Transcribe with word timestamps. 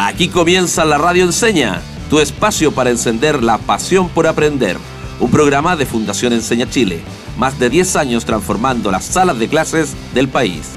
Aquí 0.00 0.28
comienza 0.28 0.84
la 0.84 0.96
Radio 0.96 1.24
Enseña, 1.24 1.82
tu 2.08 2.20
espacio 2.20 2.70
para 2.70 2.90
encender 2.90 3.42
la 3.42 3.58
pasión 3.58 4.08
por 4.08 4.28
aprender. 4.28 4.76
Un 5.18 5.28
programa 5.28 5.74
de 5.74 5.86
Fundación 5.86 6.32
Enseña 6.32 6.70
Chile, 6.70 7.00
más 7.36 7.58
de 7.58 7.68
10 7.68 7.96
años 7.96 8.24
transformando 8.24 8.92
las 8.92 9.04
salas 9.04 9.40
de 9.40 9.48
clases 9.48 9.96
del 10.14 10.28
país. 10.28 10.70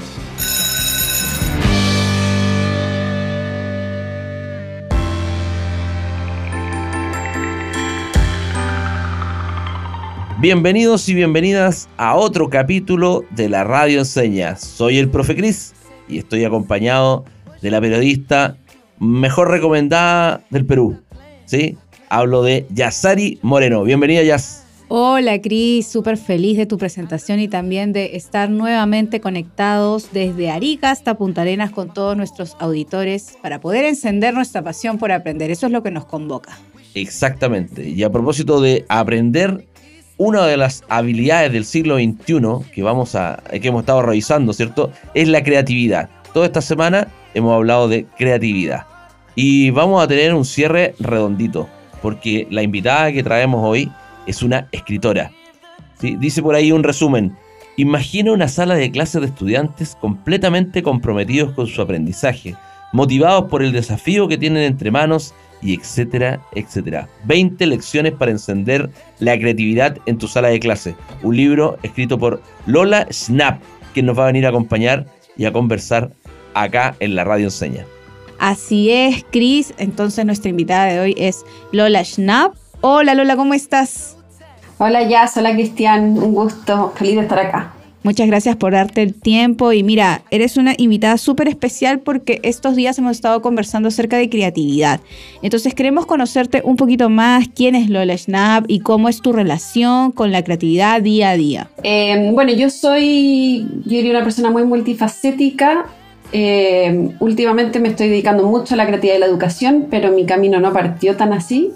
Bienvenidos 10.40 11.08
y 11.08 11.14
bienvenidas 11.14 11.88
a 11.96 12.16
otro 12.16 12.50
capítulo 12.50 13.24
de 13.30 13.48
la 13.48 13.62
Radio 13.62 14.00
Enseña. 14.00 14.56
Soy 14.56 14.98
el 14.98 15.08
profe 15.10 15.36
Cris 15.36 15.74
y 16.08 16.18
estoy 16.18 16.44
acompañado 16.44 17.24
de 17.60 17.70
la 17.70 17.80
periodista 17.80 18.56
mejor 19.02 19.50
recomendada 19.50 20.42
del 20.50 20.64
Perú. 20.64 20.96
¿Sí? 21.44 21.76
Hablo 22.08 22.42
de 22.42 22.66
Yasari 22.70 23.38
Moreno. 23.42 23.82
Bienvenida, 23.82 24.22
Yas. 24.22 24.64
Hola, 24.88 25.40
Cris. 25.40 25.86
Súper 25.86 26.16
feliz 26.16 26.56
de 26.56 26.66
tu 26.66 26.78
presentación 26.78 27.40
y 27.40 27.48
también 27.48 27.92
de 27.92 28.14
estar 28.16 28.48
nuevamente 28.48 29.20
conectados 29.20 30.12
desde 30.12 30.50
Arica 30.50 30.90
hasta 30.90 31.16
Punta 31.16 31.42
Arenas 31.42 31.72
con 31.72 31.92
todos 31.92 32.16
nuestros 32.16 32.56
auditores 32.60 33.36
para 33.42 33.60
poder 33.60 33.86
encender 33.86 34.34
nuestra 34.34 34.62
pasión 34.62 34.98
por 34.98 35.10
aprender. 35.10 35.50
Eso 35.50 35.66
es 35.66 35.72
lo 35.72 35.82
que 35.82 35.90
nos 35.90 36.04
convoca. 36.04 36.58
Exactamente. 36.94 37.88
Y 37.88 38.02
a 38.04 38.10
propósito 38.10 38.60
de 38.60 38.84
aprender, 38.88 39.66
una 40.16 40.46
de 40.46 40.56
las 40.56 40.84
habilidades 40.88 41.52
del 41.52 41.64
siglo 41.64 41.96
XXI 41.96 42.70
que, 42.72 42.82
vamos 42.82 43.16
a, 43.16 43.42
que 43.50 43.66
hemos 43.66 43.80
estado 43.80 44.02
revisando, 44.02 44.52
¿cierto? 44.52 44.92
Es 45.14 45.26
la 45.26 45.42
creatividad. 45.42 46.08
Toda 46.34 46.46
esta 46.46 46.60
semana 46.60 47.08
hemos 47.34 47.54
hablado 47.54 47.88
de 47.88 48.06
creatividad. 48.16 48.91
Y 49.34 49.70
vamos 49.70 50.02
a 50.02 50.08
tener 50.08 50.34
un 50.34 50.44
cierre 50.44 50.94
redondito, 50.98 51.68
porque 52.02 52.46
la 52.50 52.62
invitada 52.62 53.12
que 53.12 53.22
traemos 53.22 53.64
hoy 53.64 53.90
es 54.26 54.42
una 54.42 54.68
escritora. 54.72 55.30
Dice 56.00 56.42
por 56.42 56.54
ahí 56.54 56.72
un 56.72 56.82
resumen. 56.82 57.36
Imagina 57.76 58.32
una 58.32 58.48
sala 58.48 58.74
de 58.74 58.90
clases 58.90 59.22
de 59.22 59.28
estudiantes 59.28 59.96
completamente 60.00 60.82
comprometidos 60.82 61.52
con 61.52 61.66
su 61.66 61.80
aprendizaje, 61.80 62.54
motivados 62.92 63.48
por 63.48 63.62
el 63.62 63.72
desafío 63.72 64.28
que 64.28 64.36
tienen 64.36 64.64
entre 64.64 64.90
manos 64.90 65.34
y 65.62 65.74
etcétera, 65.74 66.42
etcétera. 66.54 67.08
20 67.24 67.64
lecciones 67.66 68.12
para 68.12 68.32
encender 68.32 68.90
la 69.20 69.38
creatividad 69.38 69.96
en 70.06 70.18
tu 70.18 70.26
sala 70.26 70.48
de 70.48 70.60
clase. 70.60 70.94
Un 71.22 71.36
libro 71.36 71.78
escrito 71.82 72.18
por 72.18 72.42
Lola 72.66 73.06
Snap, 73.10 73.62
que 73.94 74.02
nos 74.02 74.18
va 74.18 74.24
a 74.24 74.26
venir 74.26 74.44
a 74.44 74.50
acompañar 74.50 75.06
y 75.36 75.44
a 75.44 75.52
conversar 75.52 76.12
acá 76.54 76.96
en 77.00 77.14
la 77.14 77.24
Radio 77.24 77.46
Enseña. 77.46 77.86
Así 78.42 78.90
es, 78.90 79.24
Cris. 79.30 79.72
Entonces 79.78 80.26
nuestra 80.26 80.50
invitada 80.50 80.86
de 80.86 80.98
hoy 80.98 81.14
es 81.16 81.44
Lola 81.70 82.04
Schnapp. 82.04 82.56
Hola 82.80 83.14
Lola, 83.14 83.36
¿cómo 83.36 83.54
estás? 83.54 84.16
Hola 84.78 85.08
Jazz, 85.08 85.36
hola 85.36 85.52
Cristian, 85.52 86.18
un 86.18 86.34
gusto, 86.34 86.92
feliz 86.96 87.14
de 87.14 87.20
estar 87.20 87.38
acá. 87.38 87.72
Muchas 88.02 88.26
gracias 88.26 88.56
por 88.56 88.72
darte 88.72 89.00
el 89.02 89.14
tiempo 89.14 89.72
y 89.72 89.84
mira, 89.84 90.22
eres 90.32 90.56
una 90.56 90.74
invitada 90.76 91.18
súper 91.18 91.46
especial 91.46 92.00
porque 92.00 92.40
estos 92.42 92.74
días 92.74 92.98
hemos 92.98 93.12
estado 93.12 93.42
conversando 93.42 93.90
acerca 93.90 94.16
de 94.16 94.28
creatividad. 94.28 94.98
Entonces 95.42 95.72
queremos 95.72 96.06
conocerte 96.06 96.62
un 96.64 96.74
poquito 96.74 97.08
más, 97.08 97.46
quién 97.54 97.76
es 97.76 97.90
Lola 97.90 98.18
Schnapp 98.18 98.64
y 98.66 98.80
cómo 98.80 99.08
es 99.08 99.22
tu 99.22 99.32
relación 99.32 100.10
con 100.10 100.32
la 100.32 100.42
creatividad 100.42 101.00
día 101.00 101.30
a 101.30 101.36
día. 101.36 101.70
Eh, 101.84 102.32
bueno, 102.34 102.52
yo 102.52 102.70
soy, 102.70 103.68
yo 103.84 103.98
diría 103.98 104.10
una 104.10 104.24
persona 104.24 104.50
muy 104.50 104.64
multifacética. 104.64 105.86
Eh, 106.32 107.10
últimamente 107.20 107.78
me 107.78 107.88
estoy 107.88 108.08
dedicando 108.08 108.44
mucho 108.44 108.74
a 108.74 108.76
la 108.78 108.86
creatividad 108.86 109.16
y 109.16 109.20
la 109.20 109.26
educación, 109.26 109.88
pero 109.90 110.10
mi 110.10 110.24
camino 110.24 110.60
no 110.60 110.72
partió 110.72 111.16
tan 111.16 111.32
así. 111.32 111.72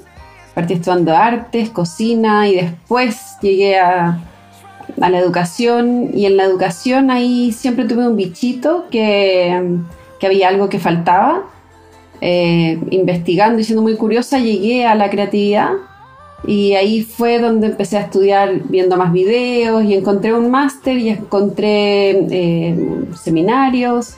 Partí 0.55 0.75
estudiando 0.75 1.15
artes, 1.15 1.69
cocina 1.71 2.49
y 2.49 2.57
después 2.57 3.37
llegué 3.43 3.79
a 3.79 4.19
la 4.97 5.19
educación 5.19 6.11
y 6.15 6.25
en 6.25 6.39
la 6.39 6.45
educación 6.45 7.11
ahí 7.11 7.53
siempre 7.53 7.85
tuve 7.85 8.09
un 8.09 8.17
bichito 8.17 8.87
que, 8.91 9.79
que 10.19 10.27
había 10.27 10.49
algo 10.49 10.69
que 10.69 10.79
faltaba. 10.79 11.45
Eh, 12.23 12.79
investigando 12.91 13.61
y 13.61 13.65
siendo 13.65 13.83
muy 13.83 13.95
curiosa 13.97 14.39
llegué 14.39 14.87
a 14.87 14.95
la 14.95 15.11
creatividad 15.11 15.73
y 16.47 16.73
ahí 16.73 17.03
fue 17.03 17.39
donde 17.39 17.67
empecé 17.67 17.99
a 17.99 18.03
estudiar 18.03 18.63
viendo 18.71 18.97
más 18.97 19.13
videos 19.13 19.85
y 19.85 19.93
encontré 19.93 20.33
un 20.33 20.51
máster 20.51 20.97
y 20.97 21.11
encontré 21.11 22.11
eh, 22.31 23.05
seminarios 23.23 24.17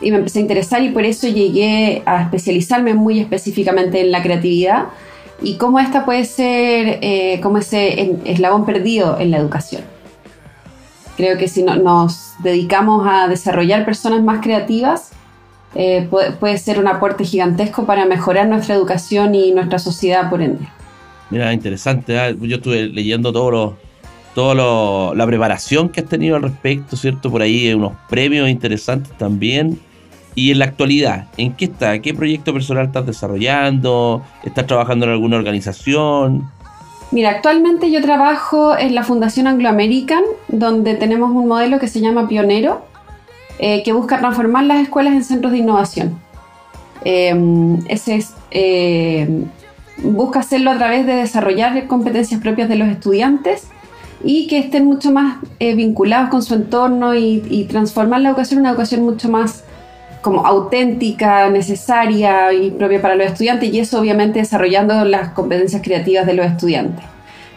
y 0.00 0.10
me 0.10 0.18
empecé 0.18 0.38
a 0.38 0.42
interesar 0.42 0.82
y 0.82 0.90
por 0.90 1.04
eso 1.04 1.26
llegué 1.28 2.02
a 2.06 2.22
especializarme 2.22 2.94
muy 2.94 3.20
específicamente 3.20 4.00
en 4.00 4.12
la 4.12 4.22
creatividad 4.22 4.86
y 5.42 5.56
cómo 5.56 5.78
esta 5.78 6.04
puede 6.04 6.24
ser 6.24 6.98
eh, 7.02 7.40
como 7.42 7.58
ese 7.58 8.16
eslabón 8.24 8.64
perdido 8.66 9.18
en 9.18 9.30
la 9.30 9.38
educación. 9.38 9.82
Creo 11.16 11.36
que 11.36 11.48
si 11.48 11.62
nos 11.64 12.34
dedicamos 12.42 13.06
a 13.08 13.26
desarrollar 13.26 13.84
personas 13.84 14.22
más 14.22 14.40
creativas, 14.40 15.10
eh, 15.74 16.08
puede, 16.10 16.58
ser 16.58 16.78
un 16.78 16.86
aporte 16.86 17.24
gigantesco 17.24 17.84
para 17.84 18.06
mejorar 18.06 18.48
nuestra 18.48 18.74
educación 18.74 19.34
y 19.34 19.50
nuestra 19.52 19.78
sociedad 19.78 20.30
por 20.30 20.42
ende. 20.42 20.68
Mira, 21.30 21.52
interesante. 21.52 22.16
¿eh? 22.16 22.36
Yo 22.40 22.56
estuve 22.56 22.86
leyendo 22.86 23.32
todo 23.32 23.50
lo, 23.50 23.76
todo 24.34 25.14
la 25.14 25.26
preparación 25.26 25.88
que 25.88 26.00
has 26.00 26.06
tenido 26.06 26.36
al 26.36 26.42
respecto, 26.42 26.96
¿cierto? 26.96 27.30
Por 27.30 27.42
ahí 27.42 27.72
unos 27.74 27.92
premios 28.08 28.48
interesantes 28.48 29.12
también. 29.18 29.78
Y 30.38 30.52
en 30.52 30.60
la 30.60 30.66
actualidad, 30.66 31.24
¿en 31.36 31.52
qué 31.54 31.64
está? 31.64 31.98
¿Qué 31.98 32.14
proyecto 32.14 32.52
personal 32.52 32.86
estás 32.86 33.04
desarrollando? 33.04 34.22
¿Estás 34.44 34.68
trabajando 34.68 35.04
en 35.06 35.10
alguna 35.10 35.36
organización? 35.36 36.48
Mira, 37.10 37.30
actualmente 37.30 37.90
yo 37.90 38.00
trabajo 38.00 38.78
en 38.78 38.94
la 38.94 39.02
Fundación 39.02 39.48
Anglo 39.48 39.68
American, 39.68 40.22
donde 40.46 40.94
tenemos 40.94 41.32
un 41.32 41.48
modelo 41.48 41.80
que 41.80 41.88
se 41.88 42.00
llama 42.00 42.28
Pionero, 42.28 42.82
eh, 43.58 43.82
que 43.82 43.92
busca 43.92 44.20
transformar 44.20 44.62
las 44.62 44.80
escuelas 44.80 45.14
en 45.14 45.24
centros 45.24 45.50
de 45.50 45.58
innovación. 45.58 46.20
Em, 47.02 47.80
ese 47.88 48.14
es, 48.14 48.32
em, 48.52 49.46
busca 50.04 50.38
hacerlo 50.38 50.70
a 50.70 50.76
través 50.76 51.04
de 51.04 51.14
desarrollar 51.14 51.88
competencias 51.88 52.40
propias 52.40 52.68
de 52.68 52.76
los 52.76 52.86
estudiantes 52.86 53.66
y 54.22 54.46
que 54.46 54.58
estén 54.58 54.84
mucho 54.84 55.10
más 55.10 55.38
eh, 55.58 55.74
vinculados 55.74 56.30
con 56.30 56.44
su 56.44 56.54
entorno 56.54 57.16
y, 57.16 57.42
y 57.50 57.64
transformar 57.64 58.20
la 58.20 58.28
educación 58.28 58.58
en 58.58 58.66
una 58.66 58.70
educación 58.70 59.02
mucho 59.02 59.28
más 59.28 59.64
como 60.28 60.46
auténtica, 60.46 61.48
necesaria 61.48 62.52
y 62.52 62.70
propia 62.70 63.00
para 63.00 63.14
los 63.14 63.28
estudiantes 63.28 63.72
y 63.72 63.80
eso 63.80 63.98
obviamente 63.98 64.40
desarrollando 64.40 65.06
las 65.06 65.30
competencias 65.30 65.80
creativas 65.80 66.26
de 66.26 66.34
los 66.34 66.44
estudiantes. 66.44 67.02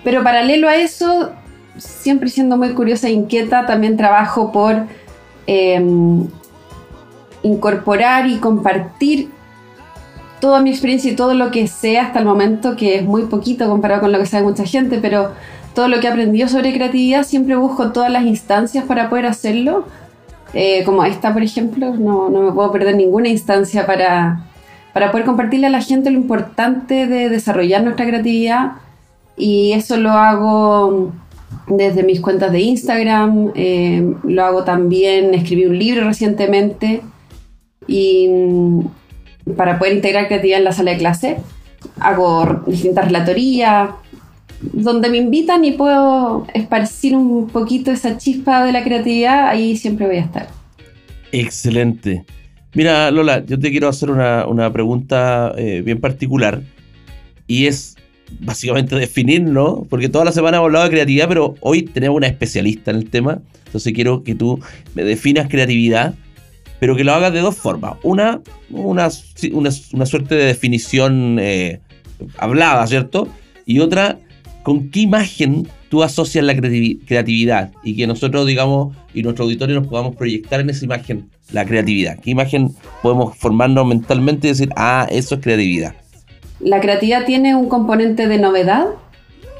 Pero 0.05 0.23
paralelo 0.23 0.69
a 0.69 0.77
eso, 0.77 1.31
siempre 1.77 2.29
siendo 2.29 2.55
muy 2.55 2.69
curiosa 2.69 3.09
e 3.09 3.11
inquieta, 3.11 3.65
también 3.65 3.97
trabajo 3.97 4.53
por 4.53 4.85
em, 5.47 6.25
incorporar 7.43 8.27
y 8.27 8.37
compartir 8.37 9.29
toda 10.39 10.61
mi 10.61 10.69
experiencia 10.69 11.11
y 11.11 11.15
todo 11.17 11.33
lo 11.33 11.51
que 11.51 11.67
sé 11.67 11.99
hasta 11.99 12.19
el 12.19 12.25
momento, 12.25 12.77
que 12.77 12.95
es 12.95 13.03
muy 13.03 13.23
poquito 13.23 13.67
comparado 13.67 13.99
con 13.99 14.13
lo 14.13 14.17
que 14.17 14.25
sabe 14.25 14.43
mucha 14.43 14.63
gente, 14.63 14.99
pero 15.01 15.33
todo 15.75 15.89
lo 15.89 15.99
que 15.99 16.07
he 16.07 16.09
aprendido 16.09 16.47
sobre 16.47 16.73
creatividad, 16.73 17.23
siempre 17.23 17.57
busco 17.57 17.91
todas 17.91 18.09
las 18.09 18.23
instancias 18.23 18.85
para 18.85 19.09
poder 19.09 19.25
hacerlo 19.25 19.87
eh, 20.53 20.83
como 20.83 21.03
esta, 21.03 21.33
por 21.33 21.43
ejemplo, 21.43 21.95
no, 21.95 22.29
no, 22.29 22.41
me 22.41 22.51
puedo 22.51 22.71
perder 22.71 22.95
ninguna 22.95 23.29
instancia 23.29 23.85
para, 23.85 24.45
para 24.93 25.11
poder 25.11 25.25
compartirle 25.25 25.67
a 25.67 25.71
la 25.71 25.81
gente 25.81 26.11
lo 26.11 26.17
importante 26.17 27.07
de 27.07 27.29
desarrollar 27.29 27.83
nuestra 27.83 28.05
creatividad. 28.05 28.73
Y 29.37 29.71
eso 29.71 29.97
lo 29.97 30.11
hago 30.11 31.11
desde 31.67 32.03
mis 32.03 32.19
cuentas 32.19 32.51
de 32.51 32.61
Instagram, 32.61 33.51
eh, 33.55 34.13
lo 34.23 34.43
hago 34.43 34.63
también, 34.63 35.33
escribí 35.33 35.65
un 35.65 35.77
libro 35.77 36.05
recientemente 36.05 37.01
y 37.87 38.27
mm, 38.29 38.81
para 39.55 39.79
poder 39.79 39.95
integrar 39.95 40.27
creatividad 40.27 40.59
en 40.59 40.65
la 40.65 40.71
sala 40.71 40.91
de 40.91 40.97
clase 40.97 41.37
hago 41.99 42.63
distintas 42.67 43.05
relatorías, 43.05 43.89
donde 44.61 45.09
me 45.09 45.17
invitan 45.17 45.65
y 45.65 45.71
puedo 45.71 46.45
esparcir 46.53 47.15
un 47.15 47.47
poquito 47.47 47.91
esa 47.91 48.17
chispa 48.17 48.65
de 48.65 48.71
la 48.71 48.83
creatividad, 48.83 49.47
ahí 49.47 49.75
siempre 49.75 50.07
voy 50.07 50.17
a 50.17 50.21
estar. 50.21 50.47
Excelente. 51.31 52.25
Mira, 52.73 53.11
Lola, 53.11 53.43
yo 53.45 53.59
te 53.59 53.69
quiero 53.71 53.89
hacer 53.89 54.09
una, 54.09 54.71
pregunta 54.71 55.53
eh, 55.57 55.81
bien 55.83 55.99
particular 55.99 56.61
y 57.47 57.65
es 57.65 57.95
básicamente 58.39 58.95
definir, 58.95 59.41
¿no? 59.41 59.85
Porque 59.89 60.07
toda 60.07 60.25
la 60.25 60.31
semana 60.31 60.57
hemos 60.57 60.67
hablado 60.67 60.85
de 60.85 60.91
creatividad, 60.91 61.27
pero 61.27 61.55
hoy 61.59 61.81
tenemos 61.83 62.17
una 62.17 62.27
especialista 62.27 62.91
en 62.91 62.97
el 62.97 63.09
tema, 63.09 63.41
entonces 63.65 63.91
quiero 63.93 64.23
que 64.23 64.35
tú 64.35 64.59
me 64.95 65.03
definas 65.03 65.49
creatividad, 65.49 66.15
pero 66.79 66.95
que 66.95 67.03
lo 67.03 67.13
hagas 67.13 67.33
de 67.33 67.41
dos 67.41 67.57
formas. 67.57 67.95
Una, 68.03 68.41
una, 68.69 69.09
una, 69.51 70.05
suerte 70.05 70.35
de 70.35 70.45
definición 70.45 71.37
eh, 71.39 71.79
hablada, 72.37 72.87
¿cierto? 72.87 73.27
Y 73.65 73.79
otra, 73.79 74.17
¿con 74.63 74.89
qué 74.89 75.01
imagen 75.01 75.67
tú 75.89 76.03
asocias 76.03 76.45
la 76.45 76.55
creatividad 76.55 77.71
y 77.83 77.95
que 77.95 78.07
nosotros, 78.07 78.45
digamos, 78.45 78.95
y 79.13 79.23
nuestro 79.23 79.45
auditorio 79.45 79.79
nos 79.79 79.87
podamos 79.87 80.15
proyectar 80.15 80.59
en 80.59 80.69
esa 80.69 80.85
imagen 80.85 81.29
la 81.51 81.65
creatividad? 81.65 82.19
¿Qué 82.19 82.31
imagen 82.31 82.73
podemos 83.01 83.37
formarnos 83.37 83.85
mentalmente 83.85 84.47
y 84.47 84.51
decir, 84.51 84.69
ah, 84.75 85.07
eso 85.09 85.35
es 85.35 85.41
creatividad? 85.41 85.95
La 86.59 86.79
creatividad 86.79 87.25
tiene 87.25 87.55
un 87.55 87.69
componente 87.69 88.27
de 88.27 88.37
novedad, 88.37 88.85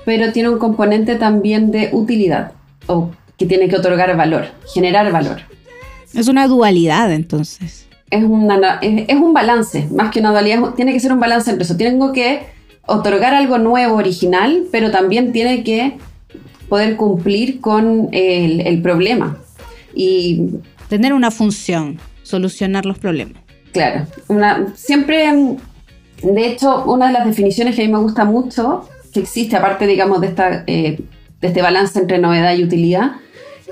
pero 0.05 0.31
tiene 0.31 0.49
un 0.49 0.59
componente 0.59 1.15
también 1.15 1.71
de 1.71 1.89
utilidad, 1.91 2.53
o 2.87 3.11
que 3.37 3.45
tiene 3.45 3.67
que 3.67 3.75
otorgar 3.75 4.15
valor, 4.15 4.45
generar 4.73 5.11
valor. 5.11 5.41
Es 6.13 6.27
una 6.27 6.47
dualidad 6.47 7.11
entonces. 7.11 7.87
Es, 8.09 8.23
una, 8.23 8.79
es, 8.81 9.15
un 9.15 9.33
balance, 9.33 9.87
más 9.89 10.11
que 10.11 10.19
una 10.19 10.31
dualidad, 10.31 10.73
tiene 10.75 10.91
que 10.91 10.99
ser 10.99 11.13
un 11.13 11.19
balance 11.19 11.49
entre 11.49 11.63
eso. 11.63 11.77
Tengo 11.77 12.11
que 12.11 12.41
otorgar 12.85 13.33
algo 13.33 13.57
nuevo, 13.57 13.95
original, 13.95 14.63
pero 14.71 14.91
también 14.91 15.31
tiene 15.31 15.63
que 15.63 15.97
poder 16.69 16.95
cumplir 16.95 17.59
con 17.61 18.09
el, 18.11 18.61
el 18.61 18.81
problema. 18.81 19.37
Y 19.93 20.47
tener 20.87 21.13
una 21.13 21.31
función, 21.31 21.99
solucionar 22.23 22.85
los 22.85 22.97
problemas. 22.97 23.41
Claro, 23.71 24.05
una, 24.27 24.73
siempre 24.75 25.57
de 26.21 26.45
hecho, 26.47 26.83
una 26.85 27.07
de 27.07 27.13
las 27.13 27.25
definiciones 27.25 27.75
que 27.75 27.83
a 27.83 27.85
mí 27.85 27.91
me 27.91 27.99
gusta 27.99 28.25
mucho, 28.25 28.87
que 29.13 29.21
existe 29.21 29.55
aparte, 29.55 29.87
digamos, 29.87 30.21
de, 30.21 30.27
esta, 30.27 30.63
eh, 30.67 30.99
de 31.41 31.47
este 31.47 31.61
balance 31.61 31.99
entre 31.99 32.19
novedad 32.19 32.55
y 32.55 32.63
utilidad, 32.63 33.13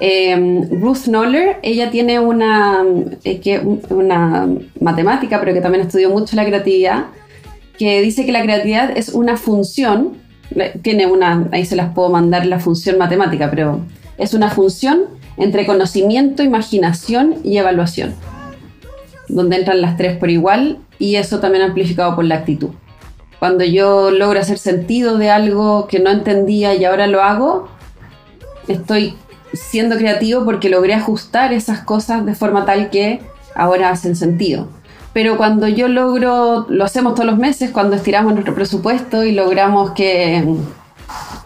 eh, 0.02 0.66
Ruth 0.72 1.08
Noller, 1.08 1.58
ella 1.62 1.92
tiene 1.92 2.20
una, 2.20 2.84
eh, 3.24 3.40
que, 3.40 3.60
una 3.90 4.48
matemática, 4.80 5.40
pero 5.40 5.54
que 5.54 5.62
también 5.62 5.86
estudió 5.86 6.10
mucho 6.10 6.36
la 6.36 6.46
creatividad, 6.46 7.06
que 7.80 8.02
dice 8.02 8.26
que 8.26 8.34
la 8.34 8.44
creatividad 8.44 8.96
es 8.96 9.10
una 9.10 9.38
función, 9.38 10.18
tiene 10.82 11.08
una, 11.08 11.48
ahí 11.54 11.66
se 11.66 11.78
las 11.78 11.94
puedo 11.94 12.10
mandar 12.10 12.46
la 12.46 12.60
función 12.60 12.98
matemática, 12.98 13.50
pero 13.50 13.80
es 14.18 14.34
una 14.34 14.50
función 14.50 15.06
entre 15.38 15.66
conocimiento, 15.66 16.44
imaginación 16.44 17.38
y 17.46 17.58
evaluación, 17.58 18.14
donde 19.30 19.56
entran 19.56 19.82
las 19.82 19.96
tres 19.96 20.18
por 20.18 20.30
igual 20.30 20.80
y 21.00 21.16
eso 21.16 21.40
también 21.40 21.64
amplificado 21.64 22.18
por 22.18 22.26
la 22.26 22.36
actitud. 22.36 22.72
Cuando 23.40 23.64
yo 23.64 24.12
logro 24.12 24.42
hacer 24.42 24.58
sentido 24.58 25.18
de 25.18 25.30
algo 25.30 25.88
que 25.88 26.00
no 26.00 26.10
entendía 26.10 26.76
y 26.76 26.84
ahora 26.84 27.08
lo 27.08 27.24
hago, 27.24 27.70
estoy 28.68 29.16
siendo 29.54 29.96
creativo 29.98 30.44
porque 30.44 30.70
logré 30.70 30.96
ajustar 30.96 31.54
esas 31.54 31.80
cosas 31.80 32.26
de 32.26 32.36
forma 32.36 32.66
tal 32.66 32.90
que 32.90 33.22
ahora 33.56 33.90
hacen 33.90 34.18
sentido. 34.18 34.68
Pero 35.14 35.38
cuando 35.38 35.68
yo 35.68 35.88
logro, 35.88 36.68
lo 36.70 36.86
hacemos 36.86 37.16
todos 37.16 37.26
los 37.26 37.38
meses, 37.38 37.72
cuando 37.72 37.96
estiramos 37.96 38.34
nuestro 38.34 38.54
presupuesto 38.54 39.24
y 39.24 39.32
logramos 39.32 39.92
que 39.92 40.44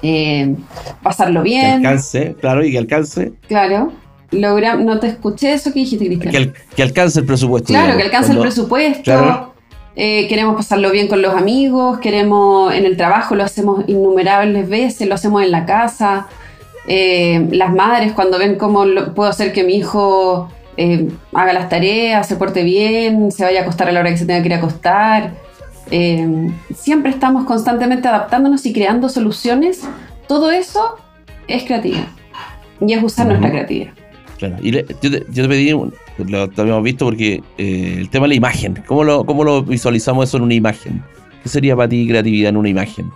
eh, 0.01 0.55
pasarlo 1.01 1.43
bien. 1.43 1.81
Que 1.81 1.87
alcance, 1.87 2.35
claro, 2.39 2.65
y 2.65 2.71
que 2.71 2.77
alcance. 2.77 3.33
Claro 3.47 3.91
no 4.33 4.99
te 4.99 5.07
escuché 5.07 5.53
eso 5.53 5.71
que 5.73 5.79
dijiste, 5.79 6.05
Cristian. 6.05 6.53
Que, 6.75 6.83
alcance 6.83 7.19
el 7.19 7.25
presupuesto. 7.25 7.67
Claro, 7.67 7.97
que 7.97 8.03
alcance 8.03 8.31
el 8.31 8.39
presupuesto. 8.39 9.53
Eh, 9.95 10.27
queremos 10.27 10.55
pasarlo 10.55 10.89
bien 10.89 11.07
con 11.07 11.21
los 11.21 11.35
amigos, 11.35 11.99
queremos 11.99 12.73
en 12.73 12.85
el 12.85 12.97
trabajo, 12.97 13.35
lo 13.35 13.43
hacemos 13.43 13.85
innumerables 13.87 14.67
veces, 14.67 15.07
lo 15.07 15.13
hacemos 15.13 15.43
en 15.43 15.51
la 15.51 15.65
casa. 15.65 16.27
Eh, 16.87 17.47
las 17.51 17.73
madres 17.73 18.11
cuando 18.13 18.39
ven 18.39 18.55
cómo 18.55 18.85
puedo 19.15 19.29
hacer 19.29 19.53
que 19.53 19.63
mi 19.63 19.75
hijo 19.75 20.49
eh, 20.77 21.09
haga 21.33 21.53
las 21.53 21.69
tareas, 21.69 22.27
se 22.27 22.35
porte 22.35 22.63
bien, 22.63 23.31
se 23.31 23.43
vaya 23.43 23.59
a 23.59 23.63
acostar 23.63 23.89
a 23.89 23.91
la 23.91 23.99
hora 23.99 24.09
que 24.09 24.17
se 24.17 24.25
tenga 24.25 24.41
que 24.41 24.47
ir 24.47 24.53
a 24.53 24.57
acostar. 24.57 25.33
siempre 26.75 27.11
estamos 27.11 27.45
constantemente 27.45 28.07
adaptándonos 28.07 28.65
y 28.65 28.73
creando 28.73 29.09
soluciones. 29.09 29.81
Todo 30.27 30.51
eso 30.51 30.97
es 31.47 31.63
creatividad 31.63 32.07
y 32.81 32.93
es 32.93 33.03
usar 33.03 33.27
nuestra 33.27 33.49
creatividad. 33.49 33.93
Y 34.61 34.71
yo, 34.71 34.85
te, 34.85 35.21
pedí, 35.47 35.69
lo, 35.71 36.41
habíamos 36.57 36.83
visto 36.83 37.05
porque 37.05 37.41
eh, 37.57 37.95
el 37.97 38.09
tema 38.09 38.25
de 38.25 38.29
la 38.29 38.35
imagen, 38.35 38.83
¿cómo 38.87 39.03
lo, 39.03 39.25
¿cómo 39.25 39.43
lo 39.43 39.63
visualizamos 39.63 40.27
eso 40.27 40.37
en 40.37 40.43
una 40.43 40.53
imagen? 40.53 41.01
¿Qué 41.41 41.49
sería 41.49 41.75
para 41.75 41.87
ti 41.87 42.07
creatividad 42.07 42.49
en 42.49 42.57
una 42.57 42.69
imagen? 42.69 43.09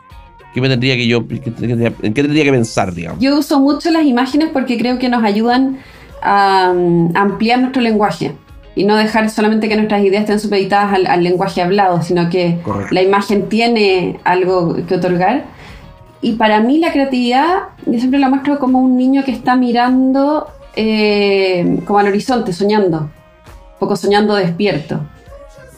¿Qué 0.54 0.62
me 0.62 0.69
tendría 0.69 0.95
que 0.95 1.06
yo, 1.06 1.25
en 1.30 2.13
qué 2.13 2.24
tendría 2.24 2.44
que 2.44 2.51
pensar, 2.51 2.94
digamos? 2.94 3.21
Yo 3.21 3.38
uso 3.38 3.59
mucho 3.59 3.92
las 3.92 4.06
imágenes 4.06 4.50
porque 4.54 4.77
creo 4.77 4.98
que 5.00 5.09
nos 5.09 5.24
ayudan 5.24 5.80
a, 6.22 6.74
ampliar 7.16 7.60
nuestro 7.60 7.81
lenguaje 7.81 8.34
y 8.75 8.84
no 8.86 8.96
dejar 8.96 9.30
solamente 9.30 9.68
que 9.68 9.75
nuestras 9.75 10.04
ideas 10.04 10.22
estén 10.22 10.40
supeditadas 10.40 11.00
al, 11.08 11.24
lenguaje 11.24 11.62
hablado, 11.62 12.02
sino 12.02 12.30
que 12.30 12.60
la 12.92 13.02
imagen 13.02 13.50
tiene 13.50 14.19
algo 14.24 14.75
que 14.88 14.96
otorgar. 14.96 15.46
Y 16.22 16.34
para 16.34 16.60
mí 16.60 16.80
la 16.80 16.92
creatividad, 16.92 17.69
yo 17.86 18.00
siempre 18.00 18.19
la 18.19 18.30
muestro 18.30 18.60
como 18.60 18.80
un 18.80 18.98
niño 18.98 19.24
que 19.24 19.31
está 19.31 19.56
mirando 19.56 20.48
eh, 20.75 21.80
como 21.86 21.98
al 21.98 22.08
horizonte, 22.08 22.54
soñando, 22.54 23.00
un 23.00 23.80
poco 23.80 23.96
soñando 23.96 24.36
despierto. 24.36 25.02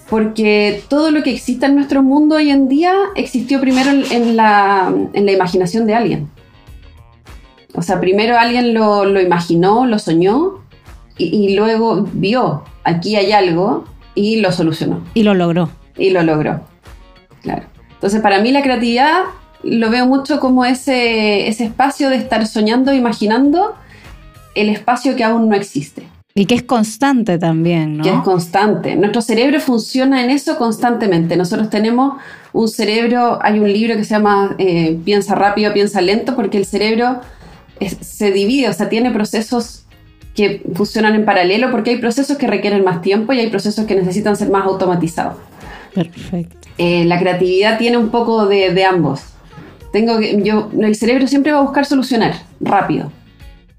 Porque 0.10 0.84
todo 0.90 1.12
lo 1.12 1.24
que 1.24 1.32
existe 1.32 1.68
en 1.68 1.76
nuestro 1.76 2.04
mundo 2.04 2.36
hoy 2.36 2.50
en 2.50 2.68
día 2.68 2.94
existió 3.16 3.62
primero 3.62 3.92
en 3.92 4.36
la, 4.36 4.92
imaginación 5.14 5.86
de 5.86 5.94
alguien. 5.94 6.30
O 7.80 7.81
sea, 7.81 8.02
primero 8.02 8.38
alguien 8.38 8.74
lo, 8.74 9.22
imaginó, 9.22 9.86
lo 9.86 10.00
soñó 10.00 10.60
y, 11.18 11.56
luego 11.56 12.08
vio, 12.12 12.66
aquí 12.84 13.16
hay 13.16 13.31
algo 13.31 13.86
y 14.16 14.42
lo 14.42 14.52
solucionó. 14.52 15.02
Y 15.14 15.24
lo 15.24 15.34
logró. 15.34 15.70
Y 15.98 16.10
lo 16.10 16.22
logró. 16.22 16.60
Claro. 17.42 17.64
Entonces, 17.94 18.22
para 18.22 18.42
mí 18.42 18.52
la 18.52 18.62
creatividad 18.64 19.22
lo 19.64 19.90
veo 19.90 20.06
mucho 20.06 20.42
como 20.42 20.66
ese, 20.66 21.48
ese 21.48 21.64
espacio 21.64 22.10
de 22.10 22.18
estar 22.18 22.46
soñando, 22.48 22.94
imaginando 22.94 23.76
el 24.56 24.68
espacio 24.68 25.16
que 25.16 25.24
aún 25.24 25.48
no 25.48 25.56
existe. 25.56 26.04
Y 26.36 26.48
que 26.48 26.56
es 26.56 26.64
constante 26.64 27.38
también, 27.38 27.98
¿no? 27.98 28.04
Que 28.04 28.10
es 28.10 28.20
constante. 28.20 28.98
Nuestro 28.98 29.22
cerebro 29.22 29.62
funciona 29.62 30.22
en 30.22 30.31
eso 30.31 30.58
constantemente. 30.58 31.38
Nosotros 31.38 31.70
tenemos 31.70 32.18
un 32.52 32.68
cerebro, 32.68 33.40
hay 33.42 33.60
un 33.60 33.72
libro 33.72 33.96
que 33.96 34.04
se 34.04 34.16
llama 34.16 34.56
eh, 34.58 34.98
Piensa 35.06 35.36
rápido, 35.36 35.72
piensa 35.72 36.02
lento, 36.02 36.36
porque 36.36 36.58
el 36.58 36.66
cerebro 36.66 37.22
se 38.02 38.31
divide, 38.31 38.70
o 38.70 38.74
sea, 38.74 38.90
tiene 38.90 39.12
procesos 39.12 39.86
que 40.36 40.62
funcionan 40.74 41.16
en 41.16 41.26
paralelo, 41.26 41.72
porque 41.72 41.92
hay 41.92 41.98
procesos 41.98 42.38
que 42.38 42.48
requieren 42.48 42.84
más 42.84 43.02
tiempo 43.02 43.34
y 43.34 43.40
hay 43.40 43.50
procesos 43.50 43.86
que 43.86 43.96
necesitan 43.96 44.36
ser 44.36 44.50
más 44.50 44.66
automatizados. 44.66 45.36
Perfecto. 45.94 46.68
Eh, 46.78 47.06
la 47.06 47.20
creatividad 47.20 47.78
tiene 47.78 47.98
un 47.98 48.10
poco 48.10 48.46
de, 48.46 48.74
de 48.74 48.86
ambos. 48.86 49.22
Tengo 49.92 50.20
que, 50.20 50.42
yo, 50.44 50.70
el 50.80 50.96
cerebro 50.96 51.28
siempre 51.28 51.52
va 51.52 51.60
a 51.60 51.64
buscar 51.64 51.86
solucionar 51.86 52.36
rápido 52.62 53.12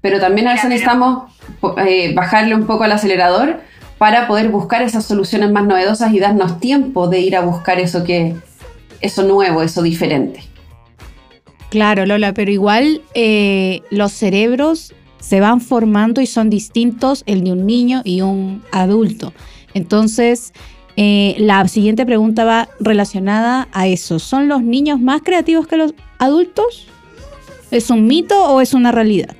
pero 0.01 0.19
también 0.19 0.47
a 0.47 0.53
veces 0.53 0.67
necesitamos 0.69 1.31
eh, 1.85 2.13
bajarle 2.13 2.55
un 2.55 2.65
poco 2.65 2.83
al 2.83 2.91
acelerador 2.91 3.61
para 3.97 4.27
poder 4.27 4.49
buscar 4.49 4.81
esas 4.81 5.05
soluciones 5.05 5.51
más 5.51 5.65
novedosas 5.65 6.11
y 6.11 6.19
darnos 6.19 6.59
tiempo 6.59 7.07
de 7.07 7.19
ir 7.19 7.35
a 7.35 7.41
buscar 7.41 7.79
eso 7.79 8.03
que 8.03 8.35
eso 8.99 9.23
nuevo, 9.23 9.61
eso 9.61 9.83
diferente. 9.83 10.41
Claro, 11.71 12.05
Lola, 12.05 12.33
pero 12.33 12.51
igual 12.51 13.01
eh, 13.13 13.81
los 13.91 14.11
cerebros 14.11 14.93
se 15.21 15.39
van 15.39 15.61
formando 15.61 16.19
y 16.19 16.25
son 16.25 16.49
distintos 16.49 17.23
el 17.27 17.45
de 17.45 17.53
un 17.53 17.65
niño 17.65 18.01
y 18.03 18.19
un 18.19 18.61
adulto. 18.73 19.31
Entonces, 19.73 20.51
eh, 20.97 21.33
la 21.37 21.65
siguiente 21.69 22.05
pregunta 22.05 22.43
va 22.43 22.67
relacionada 22.81 23.69
a 23.71 23.87
eso. 23.87 24.19
¿Son 24.19 24.49
los 24.49 24.61
niños 24.61 24.99
más 24.99 25.21
creativos 25.21 25.65
que 25.65 25.77
los 25.77 25.93
adultos? 26.19 26.87
¿Es 27.71 27.89
un 27.89 28.05
mito 28.05 28.43
o 28.51 28.59
es 28.59 28.73
una 28.73 28.91
realidad? 28.91 29.33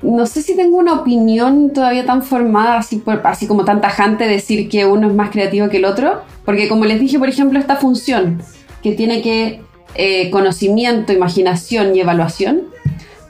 no 0.00 0.26
sé 0.26 0.42
si 0.42 0.54
tengo 0.54 0.76
una 0.76 0.92
opinión 0.92 1.72
todavía 1.72 2.04
tan 2.04 2.22
formada, 2.22 2.76
así, 2.76 3.02
así 3.24 3.46
como 3.46 3.64
tan 3.64 3.80
tajante, 3.80 4.28
decir 4.28 4.68
que 4.68 4.84
uno 4.84 5.08
es 5.08 5.14
más 5.14 5.30
creativo 5.30 5.70
que 5.70 5.78
el 5.78 5.86
otro, 5.86 6.20
porque 6.44 6.68
como 6.68 6.84
les 6.84 7.00
dije, 7.00 7.18
por 7.18 7.28
ejemplo, 7.28 7.58
esta 7.58 7.76
función 7.76 8.42
que 8.82 8.92
tiene 8.92 9.22
que 9.22 9.62
eh, 9.94 10.30
conocimiento, 10.30 11.12
imaginación 11.12 11.94
y 11.94 12.00
evaluación, 12.00 12.62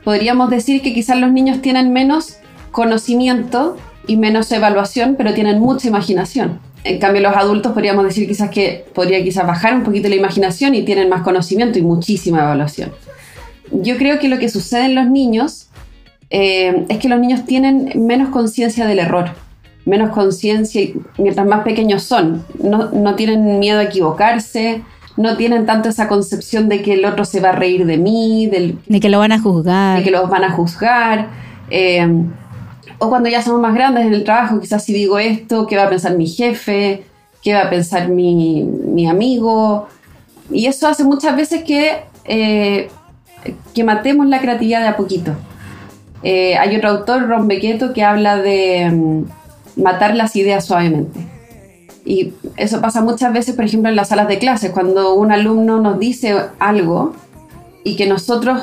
podríamos 0.05 0.51
decir 0.51 0.83
que 0.83 0.95
quizás 0.95 1.19
los 1.19 1.33
niños 1.33 1.63
tienen 1.63 1.93
menos 1.93 2.37
conocimiento 2.71 3.77
y 4.07 4.17
menos 4.17 4.51
evaluación, 4.53 5.15
pero 5.17 5.35
tienen 5.35 5.61
mucha 5.61 5.89
imaginación. 5.89 6.61
En 6.85 6.99
cambio, 6.99 7.23
los 7.23 7.35
adultos 7.35 7.73
podríamos 7.73 8.05
decir 8.05 8.29
quizás 8.29 8.51
que 8.51 8.85
podría 8.95 9.23
quizás 9.25 9.47
bajar 9.47 9.75
un 9.75 9.83
poquito 9.83 10.09
la 10.09 10.17
imaginación 10.17 10.75
y 10.75 10.83
tienen 10.83 11.09
más 11.09 11.23
conocimiento 11.23 11.79
y 11.79 11.83
muchísima 11.83 12.43
evaluación. 12.43 12.93
Yo 13.73 13.97
creo 13.97 14.19
que 14.19 14.29
lo 14.29 14.39
que 14.39 14.51
sucede 14.51 14.85
en 14.87 14.95
los 14.95 15.09
niños 15.09 15.69
eh, 16.29 16.85
es 16.89 16.99
que 16.99 17.09
los 17.09 17.19
niños 17.19 17.47
tienen 17.47 17.93
menos 17.95 18.29
conciencia 18.29 18.87
del 18.87 18.99
error, 18.99 19.31
menos 19.87 20.11
conciencia 20.11 20.91
mientras 21.17 21.47
más 21.47 21.65
pequeños 21.65 22.03
son. 22.03 22.45
No, 22.63 23.15
tienen 23.15 23.59
miedo 23.59 23.79
a 23.79 23.85
equivocarse, 23.85 24.83
no 25.17 25.37
tienen 25.37 25.67
tanto 25.67 25.89
esa 25.89 26.09
concepción 26.09 26.69
de 26.69 26.83
que 26.83 26.95
el 26.95 27.05
otro 27.05 27.25
se 27.25 27.41
va 27.41 27.51
a 27.51 27.53
reír 27.53 27.87
de 27.87 27.99
mí, 27.99 28.47
del, 28.47 28.79
de 28.87 29.01
que 29.01 29.09
lo 29.09 29.19
van 29.19 29.33
a 29.33 29.41
juzgar. 29.41 29.99
De 29.99 30.05
que 30.05 30.11
los 30.11 30.29
van 30.29 30.45
a 30.45 30.51
juzgar. 30.51 31.29
Eh, 31.71 32.07
o 32.99 33.09
cuando 33.09 33.29
ya 33.29 33.43
somos 33.43 33.61
más 33.61 33.75
grandes 33.75 34.07
en 34.07 34.15
el 34.15 34.25
trabajo, 34.25 34.61
quizás 34.61 34.85
si 34.85 34.93
digo 34.93 35.19
esto, 35.19 35.67
¿qué 35.67 35.77
va 35.77 35.85
a 35.85 35.89
pensar 35.89 36.17
mi 36.17 36.27
jefe? 36.27 37.05
¿Qué 37.43 37.55
va 37.55 37.63
a 37.63 37.71
pensar 37.71 38.09
mi, 38.09 39.07
amigo? 39.09 39.89
Y 40.51 40.67
eso 40.67 40.89
hace 40.89 41.05
muchas 41.05 41.37
veces 41.37 41.65
que 41.65 42.03
eh, 42.25 42.89
que 43.75 43.85
matemos 43.85 44.27
la 44.27 44.41
creatividad 44.41 44.81
de 44.81 44.89
a 44.89 44.97
poquito. 44.97 45.33
Eh, 46.23 46.57
hay 46.57 46.77
otro 46.77 46.91
autor, 46.91 47.29
Ron 47.29 47.49
Bequeto, 47.49 47.93
que 47.93 48.03
habla 48.03 48.39
de 48.39 48.91
mm, 48.91 49.83
matar 49.83 50.17
las 50.17 50.37
ideas 50.37 50.65
suavemente. 50.65 51.21
Y 52.05 52.35
eso 52.57 52.81
pasa 52.81 53.01
muchas 53.01 53.33
veces, 53.33 53.55
por 53.55 53.65
ejemplo, 53.65 53.89
en 53.89 53.97
las 53.97 54.09
salas 54.09 54.29
de 54.29 54.39
clases, 54.39 54.73
cuando 54.73 55.15
un 55.15 55.33
alumno 55.33 55.81
nos 55.81 55.99
dice 55.99 56.37
algo 56.59 57.15
y 57.83 57.97
que 57.97 58.07
nosotros 58.07 58.61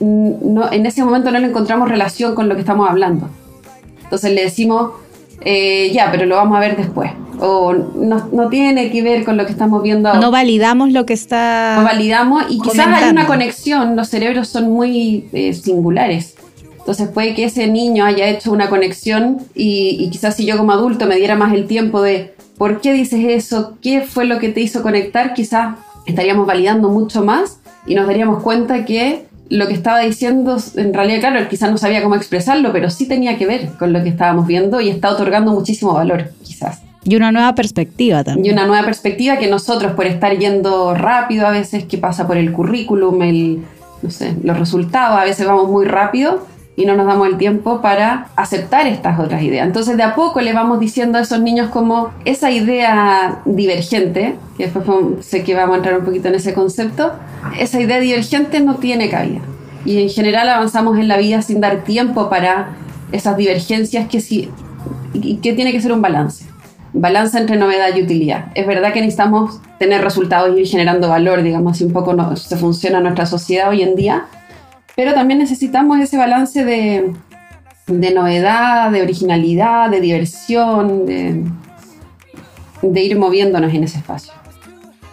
no, 0.00 0.70
en 0.72 0.86
ese 0.86 1.04
momento 1.04 1.30
no 1.30 1.38
le 1.38 1.46
encontramos 1.46 1.88
relación 1.88 2.34
con 2.34 2.48
lo 2.48 2.54
que 2.54 2.60
estamos 2.60 2.88
hablando. 2.88 3.28
Entonces 4.02 4.32
le 4.32 4.42
decimos, 4.42 4.92
eh, 5.40 5.90
ya, 5.92 6.10
pero 6.10 6.26
lo 6.26 6.36
vamos 6.36 6.56
a 6.56 6.60
ver 6.60 6.76
después. 6.76 7.10
O 7.40 7.72
no, 7.72 8.28
no, 8.32 8.48
tiene 8.48 8.90
que 8.90 9.02
ver 9.02 9.24
con 9.24 9.36
lo 9.36 9.44
que 9.44 9.52
estamos 9.52 9.82
viendo 9.82 10.08
ahora. 10.08 10.20
No 10.20 10.30
validamos 10.30 10.92
lo 10.92 11.04
que 11.04 11.14
está. 11.14 11.76
No 11.78 11.84
validamos 11.84 12.44
y 12.48 12.60
quizás 12.60 12.86
hay 12.86 13.10
una 13.10 13.26
conexión, 13.26 13.96
los 13.96 14.08
cerebros 14.08 14.48
son 14.48 14.70
muy 14.70 15.28
eh, 15.32 15.52
singulares. 15.52 16.36
Entonces 16.78 17.08
puede 17.08 17.34
que 17.34 17.44
ese 17.44 17.66
niño 17.66 18.04
haya 18.04 18.28
hecho 18.28 18.52
una 18.52 18.68
conexión 18.68 19.38
y, 19.54 19.96
y, 19.98 20.10
quizás 20.10 20.36
si 20.36 20.44
yo 20.44 20.58
como 20.58 20.72
adulto 20.72 21.06
me 21.06 21.16
diera 21.16 21.34
más 21.34 21.54
el 21.54 21.66
tiempo 21.66 22.02
de 22.02 22.34
por 22.58 22.80
qué 22.80 22.92
dices 22.92 23.20
eso, 23.24 23.76
qué 23.82 24.02
fue 24.02 24.24
lo 24.24 24.38
que 24.38 24.48
te 24.48 24.60
hizo 24.60 24.82
conectar, 24.82 25.34
quizás 25.34 25.76
estaríamos 26.06 26.46
validando 26.46 26.88
mucho 26.88 27.24
más 27.24 27.58
y 27.86 27.94
nos 27.94 28.06
daríamos 28.06 28.42
cuenta 28.42 28.84
que 28.84 29.26
lo 29.50 29.66
que 29.66 29.74
estaba 29.74 30.00
diciendo, 30.00 30.56
en 30.76 30.94
realidad, 30.94 31.20
claro, 31.20 31.38
él 31.38 31.48
quizás 31.48 31.70
no 31.70 31.76
sabía 31.78 32.02
cómo 32.02 32.14
expresarlo, 32.14 32.72
pero 32.72 32.90
sí 32.90 33.06
tenía 33.06 33.36
que 33.36 33.46
ver 33.46 33.68
con 33.78 33.92
lo 33.92 34.02
que 34.02 34.08
estábamos 34.08 34.46
viendo 34.46 34.80
y 34.80 34.88
está 34.88 35.10
otorgando 35.10 35.52
muchísimo 35.52 35.92
valor, 35.92 36.32
quizás. 36.42 36.80
Y 37.04 37.16
una 37.16 37.30
nueva 37.30 37.54
perspectiva 37.54 38.24
también. 38.24 38.46
Y 38.46 38.50
una 38.50 38.66
nueva 38.66 38.84
perspectiva 38.84 39.36
que 39.36 39.48
nosotros, 39.48 39.92
por 39.92 40.06
estar 40.06 40.36
yendo 40.38 40.94
rápido 40.94 41.46
a 41.46 41.50
veces, 41.50 41.84
que 41.84 41.98
pasa 41.98 42.26
por 42.26 42.38
el 42.38 42.52
currículum, 42.52 43.20
el, 43.22 43.62
no 44.02 44.10
sé, 44.10 44.34
los 44.42 44.58
resultados, 44.58 45.20
a 45.20 45.24
veces 45.24 45.46
vamos 45.46 45.68
muy 45.68 45.84
rápido 45.84 46.46
y 46.76 46.86
no 46.86 46.96
nos 46.96 47.06
damos 47.06 47.28
el 47.28 47.38
tiempo 47.38 47.80
para 47.80 48.28
aceptar 48.36 48.86
estas 48.86 49.18
otras 49.18 49.42
ideas. 49.42 49.66
Entonces, 49.66 49.96
de 49.96 50.02
a 50.02 50.14
poco 50.14 50.40
le 50.40 50.52
vamos 50.52 50.80
diciendo 50.80 51.18
a 51.18 51.20
esos 51.20 51.40
niños 51.40 51.70
como 51.70 52.10
esa 52.24 52.50
idea 52.50 53.42
divergente, 53.44 54.36
que 54.56 54.64
después 54.64 54.86
sé 55.24 55.44
que 55.44 55.54
vamos 55.54 55.74
a 55.74 55.76
entrar 55.78 55.98
un 55.98 56.04
poquito 56.04 56.28
en 56.28 56.34
ese 56.34 56.52
concepto, 56.52 57.12
esa 57.58 57.80
idea 57.80 58.00
divergente 58.00 58.60
no 58.60 58.76
tiene 58.76 59.08
cabida. 59.08 59.40
Y 59.84 60.02
en 60.02 60.08
general 60.08 60.48
avanzamos 60.48 60.98
en 60.98 61.08
la 61.08 61.16
vida 61.18 61.42
sin 61.42 61.60
dar 61.60 61.84
tiempo 61.84 62.28
para 62.28 62.70
esas 63.12 63.36
divergencias 63.36 64.08
que 64.08 64.20
sí, 64.20 64.50
y 65.12 65.36
que 65.36 65.52
tiene 65.52 65.72
que 65.72 65.80
ser 65.80 65.92
un 65.92 66.02
balance. 66.02 66.46
Balance 66.92 67.38
entre 67.38 67.56
novedad 67.56 67.94
y 67.94 68.02
utilidad. 68.02 68.46
Es 68.54 68.66
verdad 68.66 68.92
que 68.92 69.00
necesitamos 69.00 69.60
tener 69.78 70.02
resultados 70.02 70.56
y 70.56 70.60
ir 70.60 70.66
generando 70.66 71.08
valor, 71.08 71.42
digamos, 71.42 71.72
así 71.72 71.84
un 71.84 71.92
poco 71.92 72.14
no, 72.14 72.36
se 72.36 72.56
funciona 72.56 73.00
nuestra 73.00 73.26
sociedad 73.26 73.68
hoy 73.68 73.82
en 73.82 73.96
día, 73.96 74.26
pero 74.96 75.12
también 75.14 75.38
necesitamos 75.38 75.98
ese 76.00 76.16
balance 76.16 76.64
de, 76.64 77.12
de 77.86 78.14
novedad, 78.14 78.90
de 78.90 79.02
originalidad, 79.02 79.90
de 79.90 80.00
diversión, 80.00 81.06
de, 81.06 81.42
de, 82.82 83.02
ir 83.02 83.18
moviéndonos 83.18 83.72
en 83.74 83.84
ese 83.84 83.98
espacio. 83.98 84.32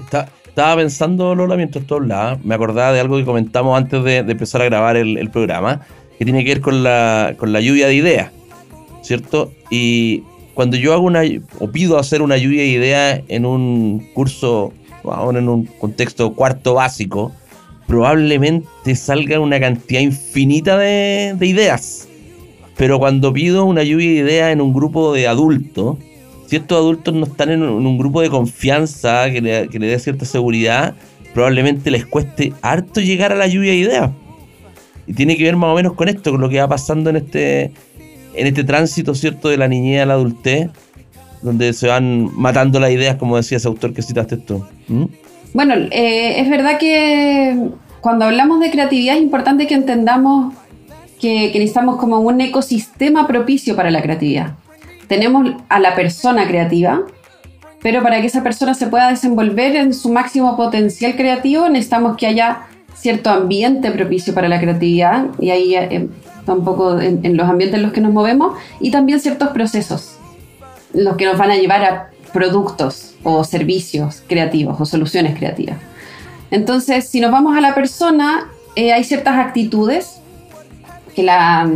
Está, 0.03 0.29
estaba 0.45 0.75
pensando, 0.75 1.33
Lola, 1.33 1.55
mientras 1.55 1.85
tú 1.85 1.95
hablabas, 1.95 2.43
me 2.43 2.55
acordaba 2.55 2.91
de 2.93 2.99
algo 2.99 3.17
que 3.17 3.25
comentamos 3.25 3.77
antes 3.77 4.03
de, 4.03 4.23
de 4.23 4.31
empezar 4.31 4.61
a 4.61 4.65
grabar 4.65 4.97
el, 4.97 5.17
el, 5.17 5.29
programa, 5.31 5.81
que 6.17 6.25
tiene 6.25 6.43
que 6.43 6.53
ver 6.53 6.61
con 6.61 6.83
la, 6.83 7.33
con 7.37 7.51
la 7.51 7.59
lluvia 7.59 7.87
de 7.87 7.95
ideas, 7.95 8.31
¿cierto? 9.01 9.51
Y 9.71 10.23
cuando 10.53 10.77
yo 10.77 10.93
hago 10.93 11.03
una, 11.03 11.21
o 11.59 11.71
pido 11.71 11.97
hacer 11.97 12.21
una 12.21 12.37
lluvia 12.37 12.61
de 12.61 12.67
ideas 12.67 13.21
en 13.29 13.45
un 13.45 14.07
curso, 14.13 14.73
ahora 15.03 15.39
en 15.39 15.49
un 15.49 15.65
contexto 15.65 16.33
cuarto 16.33 16.75
básico, 16.75 17.31
probablemente 17.91 18.95
salga 18.95 19.37
una 19.41 19.59
cantidad 19.59 19.99
infinita 19.99 20.77
de, 20.77 21.35
de, 21.37 21.45
ideas. 21.45 22.07
Pero 22.77 22.99
cuando 22.99 23.33
pido 23.33 23.65
una 23.65 23.83
lluvia 23.83 24.07
de 24.07 24.15
ideas 24.15 24.53
en 24.53 24.61
un 24.61 24.73
grupo 24.73 25.11
de 25.11 25.27
adultos, 25.27 25.97
si 26.47 26.55
estos 26.55 26.77
adultos 26.77 27.13
no 27.13 27.25
están 27.25 27.49
en 27.49 27.61
un, 27.61 27.97
grupo 27.97 28.21
de 28.21 28.29
confianza 28.29 29.29
que 29.29 29.41
le, 29.41 29.67
que 29.67 29.77
le, 29.77 29.87
dé 29.87 29.99
cierta 29.99 30.23
seguridad, 30.23 30.95
probablemente 31.33 31.91
les 31.91 32.05
cueste 32.05 32.53
harto 32.61 33.01
llegar 33.01 33.33
a 33.33 33.35
la 33.35 33.47
lluvia 33.47 33.71
de 33.71 33.77
ideas. 33.79 34.11
Y 35.05 35.11
tiene 35.11 35.35
que 35.35 35.43
ver 35.43 35.57
más 35.57 35.71
o 35.71 35.75
menos 35.75 35.91
con 35.91 36.07
esto, 36.07 36.31
con 36.31 36.39
lo 36.39 36.47
que 36.47 36.61
va 36.61 36.69
pasando 36.69 37.09
en 37.09 37.17
este, 37.17 37.73
en 38.35 38.47
este 38.47 38.63
tránsito, 38.63 39.13
¿cierto?, 39.15 39.49
de 39.49 39.57
la 39.57 39.67
niñez 39.67 40.03
a 40.03 40.05
la 40.05 40.13
adultez, 40.13 40.69
donde 41.41 41.73
se 41.73 41.89
van 41.89 42.29
matando 42.39 42.79
las 42.79 42.91
ideas, 42.91 43.17
como 43.17 43.35
decía 43.35 43.57
ese 43.57 43.67
autor 43.67 43.93
que 43.93 44.01
citaste 44.01 44.37
tú. 44.37 44.63
¿Mm? 44.87 45.07
Bueno, 45.53 45.75
eh, 45.75 46.39
es 46.39 46.49
verdad 46.49 46.77
que 46.77 47.69
cuando 47.99 48.25
hablamos 48.25 48.59
de 48.59 48.71
creatividad 48.71 49.15
es 49.15 49.21
importante 49.21 49.67
que 49.67 49.75
entendamos 49.75 50.53
que, 51.19 51.51
que, 51.51 51.59
necesitamos 51.59 51.97
como 51.97 52.19
un 52.19 52.41
ecosistema 52.41 53.27
propicio 53.27 53.75
para 53.75 53.91
la 53.91 54.01
creatividad. 54.01 54.55
Tenemos 55.07 55.51
a 55.69 55.79
la 55.79 55.93
persona 55.93 56.47
creativa, 56.47 57.01
pero 57.81 58.01
para 58.01 58.21
que 58.21 58.27
esa 58.27 58.43
persona 58.43 58.73
se 58.73 58.87
pueda 58.87 59.09
desenvolver 59.09 59.75
en 59.75 59.93
su 59.93 60.11
máximo 60.11 60.55
potencial 60.55 61.15
creativo 61.15 61.67
necesitamos 61.69 62.15
que 62.15 62.27
haya 62.27 62.63
cierto 62.95 63.29
ambiente 63.29 63.91
propicio 63.91 64.33
para 64.33 64.47
la 64.47 64.59
creatividad 64.59 65.27
y 65.39 65.49
ahí 65.49 65.75
eh, 65.75 66.07
tampoco 66.45 66.99
en, 66.99 67.25
en 67.25 67.35
los 67.35 67.49
ambientes 67.49 67.77
en 67.77 67.83
los 67.83 67.93
que 67.93 68.01
nos 68.01 68.13
movemos 68.13 68.57
y 68.79 68.91
también 68.91 69.19
ciertos 69.19 69.49
procesos 69.49 70.17
los 70.93 71.15
que 71.15 71.25
nos 71.25 71.37
van 71.37 71.51
a 71.51 71.55
llevar 71.55 71.83
a 71.83 72.09
productos 72.33 73.15
o 73.23 73.43
servicios 73.43 74.23
creativos 74.27 74.79
o 74.79 74.85
soluciones 74.85 75.37
creativas. 75.37 75.77
Entonces, 76.49 77.07
si 77.07 77.21
nos 77.21 77.31
vamos 77.31 77.55
a 77.57 77.61
la 77.61 77.73
persona, 77.73 78.49
eh, 78.75 78.93
hay 78.93 79.03
ciertas 79.03 79.37
actitudes 79.37 80.19
que, 81.15 81.23
la, 81.23 81.69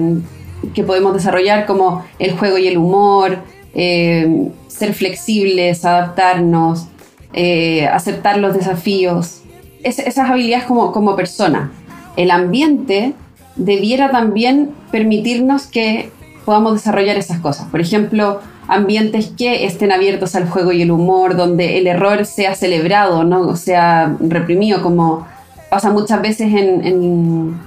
que 0.74 0.84
podemos 0.84 1.14
desarrollar 1.14 1.66
como 1.66 2.06
el 2.20 2.38
juego 2.38 2.58
y 2.58 2.68
el 2.68 2.78
humor, 2.78 3.40
eh, 3.74 4.50
ser 4.68 4.94
flexibles, 4.94 5.86
adaptarnos, 5.86 6.88
eh, 7.34 7.88
aceptar 7.88 8.38
los 8.38 8.54
desafíos, 8.54 9.42
es, 9.84 10.00
esas 10.00 10.30
habilidades 10.30 10.66
como, 10.66 10.92
como 10.92 11.16
persona. 11.16 11.72
El 12.18 12.32
ambiente 12.32 13.14
debiera 13.56 14.12
también 14.12 14.72
permitirnos 14.92 15.68
que 15.68 16.12
podamos 16.46 16.74
desarrollar 16.74 17.18
esas 17.18 17.40
cosas. 17.40 17.68
Por 17.68 17.82
ejemplo, 17.82 18.40
ambientes 18.68 19.32
que 19.38 19.66
estén 19.66 19.92
abiertos 19.92 20.36
al 20.36 20.50
juego 20.50 20.72
y 20.72 20.82
el 20.82 20.92
humor, 20.92 21.36
donde 21.36 21.78
el 21.78 21.88
error 21.88 22.26
sea 22.26 22.56
celebrado, 22.56 23.24
no 23.24 23.56
sea 23.56 24.16
reprimido, 24.20 24.82
como 24.82 25.28
pasa 25.70 25.92
muchas 25.92 26.22
veces 26.22 26.54
en, 26.54 27.60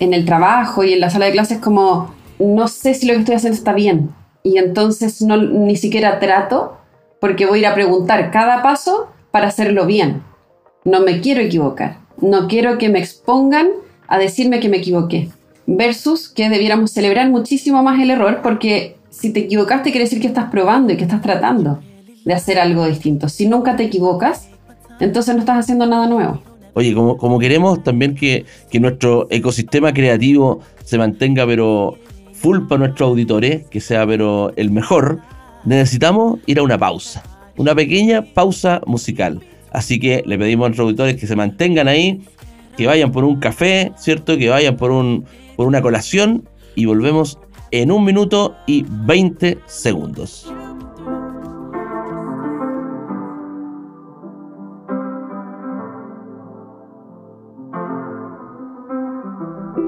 en, 0.00 0.14
el 0.14 0.24
trabajo 0.24 0.84
y 0.84 0.92
en 0.92 1.00
la 1.00 1.10
sala 1.10 1.26
de 1.26 1.32
clases, 1.32 1.58
como 1.58 2.14
no 2.38 2.68
sé 2.68 2.94
si 2.94 3.06
lo 3.06 3.14
que 3.14 3.20
estoy 3.20 3.34
haciendo 3.36 3.56
está 3.56 3.72
bien. 3.72 4.10
Y 4.42 4.58
entonces 4.58 5.22
no, 5.22 5.36
ni 5.36 5.76
siquiera 5.76 6.18
trato 6.20 6.78
porque 7.20 7.46
voy 7.46 7.58
a 7.58 7.60
ir 7.60 7.66
a 7.66 7.74
preguntar 7.74 8.30
cada 8.30 8.62
paso 8.62 9.08
para 9.30 9.48
hacerlo 9.48 9.86
bien. 9.86 10.22
No 10.84 11.00
me 11.00 11.20
quiero 11.20 11.40
equivocar. 11.40 11.98
No 12.20 12.48
quiero 12.48 12.78
que 12.78 12.88
me 12.88 12.98
expongan 12.98 13.68
a 14.06 14.18
decirme 14.18 14.60
que 14.60 14.68
me 14.68 14.78
equivoqué. 14.78 15.28
Versus 15.66 16.28
que 16.28 16.48
debiéramos 16.48 16.92
celebrar 16.92 17.28
muchísimo 17.28 17.82
más 17.82 18.00
el 18.00 18.10
error 18.10 18.40
porque 18.42 18.97
si 19.18 19.30
te 19.30 19.40
equivocaste 19.40 19.90
quiere 19.90 20.04
decir 20.04 20.20
que 20.20 20.28
estás 20.28 20.48
probando 20.50 20.92
y 20.92 20.96
que 20.96 21.02
estás 21.02 21.20
tratando 21.20 21.80
de 22.24 22.34
hacer 22.34 22.58
algo 22.58 22.86
distinto. 22.86 23.28
Si 23.28 23.48
nunca 23.48 23.74
te 23.74 23.84
equivocas, 23.84 24.48
entonces 25.00 25.34
no 25.34 25.40
estás 25.40 25.58
haciendo 25.58 25.86
nada 25.86 26.06
nuevo. 26.06 26.40
Oye, 26.74 26.94
como, 26.94 27.38
queremos 27.40 27.82
también 27.82 28.14
que, 28.14 28.44
que, 28.70 28.78
nuestro 28.78 29.26
ecosistema 29.30 29.92
creativo 29.92 30.60
se 30.84 30.98
mantenga 30.98 31.44
pero 31.46 31.98
full 32.32 32.68
para 32.68 32.80
nuestros 32.80 33.08
auditores, 33.08 33.66
que 33.66 33.80
sea 33.80 34.06
pero 34.06 34.52
el 34.54 34.70
mejor, 34.70 35.20
necesitamos 35.64 36.38
ir 36.46 36.60
a 36.60 36.62
una 36.62 36.78
pausa, 36.78 37.24
una 37.56 37.74
pequeña 37.74 38.22
pausa 38.22 38.80
musical. 38.86 39.40
Así 39.72 39.98
que 39.98 40.22
le 40.24 40.38
pedimos 40.38 40.66
a 40.66 40.68
nuestros 40.68 40.86
auditores 40.86 41.16
que 41.16 41.26
se 41.26 41.34
mantengan 41.34 41.88
ahí, 41.88 42.22
que 42.76 42.86
vayan 42.86 43.10
por 43.10 43.24
un 43.24 43.40
café, 43.40 43.90
¿cierto? 43.96 44.38
Que 44.38 44.48
vayan 44.48 44.76
por, 44.76 44.92
un, 44.92 45.24
por 45.56 45.66
una 45.66 45.82
colación 45.82 46.48
y 46.76 46.84
volvemos 46.84 47.40
en 47.70 47.92
un 47.92 48.04
minuto 48.04 48.56
y 48.66 48.84
20 48.88 49.58
segundos. 49.66 50.52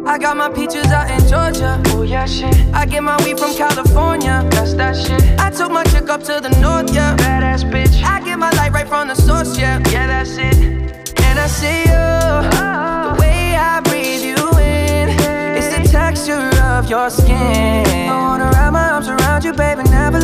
I 0.06 0.18
got 0.18 0.36
my 0.36 0.48
peaches 0.48 0.86
out 0.86 1.08
in 1.08 1.24
Georgia. 1.28 1.80
Oh 1.94 2.02
yeah, 2.02 2.26
shit. 2.26 2.52
I 2.74 2.84
get 2.84 3.02
my 3.02 3.16
weed 3.24 3.38
from 3.38 3.54
California. 3.54 4.44
That's 4.50 4.74
that 4.74 4.96
shit. 4.96 5.22
I 5.38 5.50
took 5.50 5.70
my 5.70 5.84
chick 5.84 6.08
up 6.10 6.24
to 6.24 6.40
the 6.40 6.50
north, 6.60 6.92
yeah. 6.92 7.14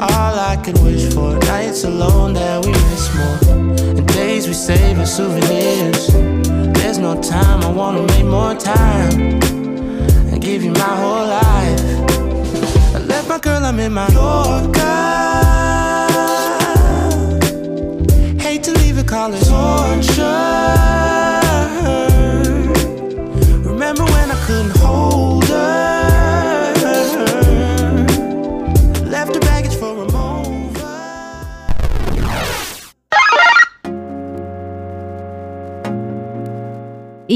all 0.00 0.34
I 0.38 0.56
could 0.56 0.78
wish 0.82 1.12
for. 1.12 1.36
Nights 1.38 1.84
alone 1.84 2.32
that 2.34 2.64
we 2.64 2.72
miss 2.72 3.14
more, 3.14 3.38
and 3.98 4.06
days 4.08 4.46
we 4.48 4.54
save 4.54 4.98
as 4.98 5.14
souvenirs. 5.14 6.06
There's 6.74 6.98
no 6.98 7.20
time, 7.20 7.62
I 7.62 7.70
wanna 7.70 8.02
make 8.12 8.24
more 8.26 8.54
time 8.54 9.40
and 10.30 10.40
give 10.40 10.62
you 10.64 10.72
my 10.72 10.94
whole 11.02 11.26
life. 11.26 11.82
I 12.94 12.98
left 12.98 13.28
my 13.28 13.38
girl, 13.38 13.62
I'm 13.64 13.78
in 13.78 13.92
my 13.92 14.08
Yorker. 14.08 14.89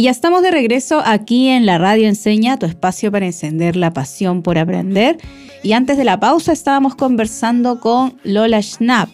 Ya 0.04 0.10
estamos 0.10 0.42
de 0.42 0.50
regreso 0.50 1.00
aquí 1.02 1.48
en 1.48 1.64
la 1.64 1.78
Radio 1.78 2.08
Enseña, 2.08 2.58
tu 2.58 2.66
espacio 2.66 3.10
para 3.10 3.24
encender 3.24 3.74
la 3.74 3.94
pasión 3.94 4.42
por 4.42 4.58
aprender. 4.58 5.16
Y 5.62 5.72
antes 5.72 5.96
de 5.96 6.04
la 6.04 6.20
pausa 6.20 6.52
estábamos 6.52 6.94
conversando 6.94 7.80
con 7.80 8.18
Lola 8.22 8.60
Schnapp, 8.60 9.08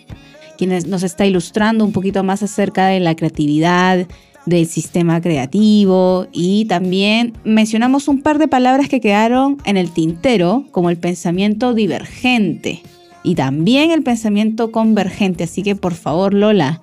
quien 0.59 0.77
nos 0.91 1.05
está 1.05 1.25
ilustrando 1.27 1.85
un 1.85 1.93
poquito 1.93 2.25
más 2.25 2.43
acerca 2.43 2.89
de 2.89 2.99
la 2.99 3.15
creatividad, 3.15 4.09
del 4.47 4.67
sistema 4.67 5.21
creativo 5.21 6.27
y 6.33 6.65
también 6.65 7.35
mencionamos 7.45 8.09
un 8.09 8.21
par 8.21 8.39
de 8.39 8.49
palabras 8.49 8.89
que 8.89 9.01
quedaron 9.01 9.59
en 9.65 9.77
el 9.77 9.93
tintero, 9.93 10.65
como 10.73 10.91
el 10.91 10.97
pensamiento 10.97 11.73
divergente 11.73 12.83
y 13.23 13.37
también 13.37 13.93
el 13.93 14.03
pensamiento 14.03 14.73
convergente. 14.73 15.45
Así 15.45 15.63
que 15.63 15.77
por 15.77 15.95
favor, 15.95 16.35
Lola, 16.35 16.83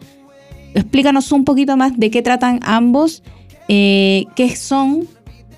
explícanos 0.75 1.33
un 1.33 1.43
poquito 1.43 1.75
más 1.75 1.99
de 1.99 2.09
qué 2.09 2.21
tratan 2.21 2.61
ambos, 2.63 3.21
eh, 3.67 4.25
qué 4.35 4.55
son 4.55 5.07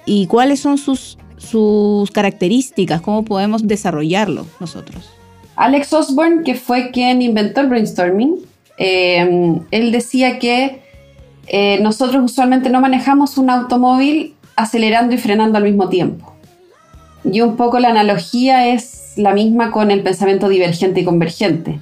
y 0.05 0.27
cuáles 0.27 0.59
son 0.59 0.77
sus, 0.77 1.17
sus 1.37 2.11
características, 2.11 3.01
cómo 3.01 3.23
podemos 3.23 3.67
desarrollarlo 3.67 4.45
nosotros. 4.59 5.09
Alex 5.55 5.91
Osborne, 5.93 6.43
que 6.43 6.55
fue 6.55 6.91
quien 6.91 7.21
inventó 7.21 7.61
el 7.61 7.67
brainstorming, 7.67 8.37
eh, 8.77 9.59
él 9.71 9.91
decía 9.91 10.39
que 10.39 10.81
eh, 11.47 11.79
nosotros 11.81 12.23
usualmente 12.23 12.69
no 12.69 12.79
manejamos 12.79 13.37
un 13.37 13.49
automóvil 13.49 14.35
acelerando 14.55 15.15
y 15.15 15.17
frenando 15.17 15.57
al 15.57 15.63
mismo 15.63 15.89
tiempo. 15.89 16.33
Y 17.23 17.41
un 17.41 17.57
poco 17.57 17.79
la 17.79 17.89
analogía 17.89 18.67
es 18.67 19.13
la 19.17 19.33
misma 19.33 19.71
con 19.71 19.91
el 19.91 20.01
pensamiento 20.01 20.47
divergente 20.47 21.01
y 21.01 21.05
convergente. 21.05 21.79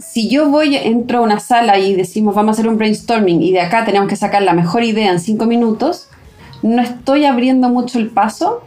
Si 0.00 0.28
yo 0.28 0.48
voy, 0.48 0.76
entro 0.76 1.18
a 1.18 1.20
una 1.20 1.40
sala 1.40 1.78
y 1.78 1.94
decimos 1.94 2.34
vamos 2.34 2.50
a 2.50 2.60
hacer 2.60 2.68
un 2.68 2.78
brainstorming 2.78 3.42
y 3.42 3.52
de 3.52 3.60
acá 3.60 3.84
tenemos 3.84 4.08
que 4.08 4.16
sacar 4.16 4.42
la 4.42 4.54
mejor 4.54 4.82
idea 4.82 5.12
en 5.12 5.20
cinco 5.20 5.46
minutos, 5.46 6.08
no 6.62 6.80
estoy 6.82 7.24
abriendo 7.24 7.68
mucho 7.68 7.98
el 7.98 8.08
paso 8.08 8.62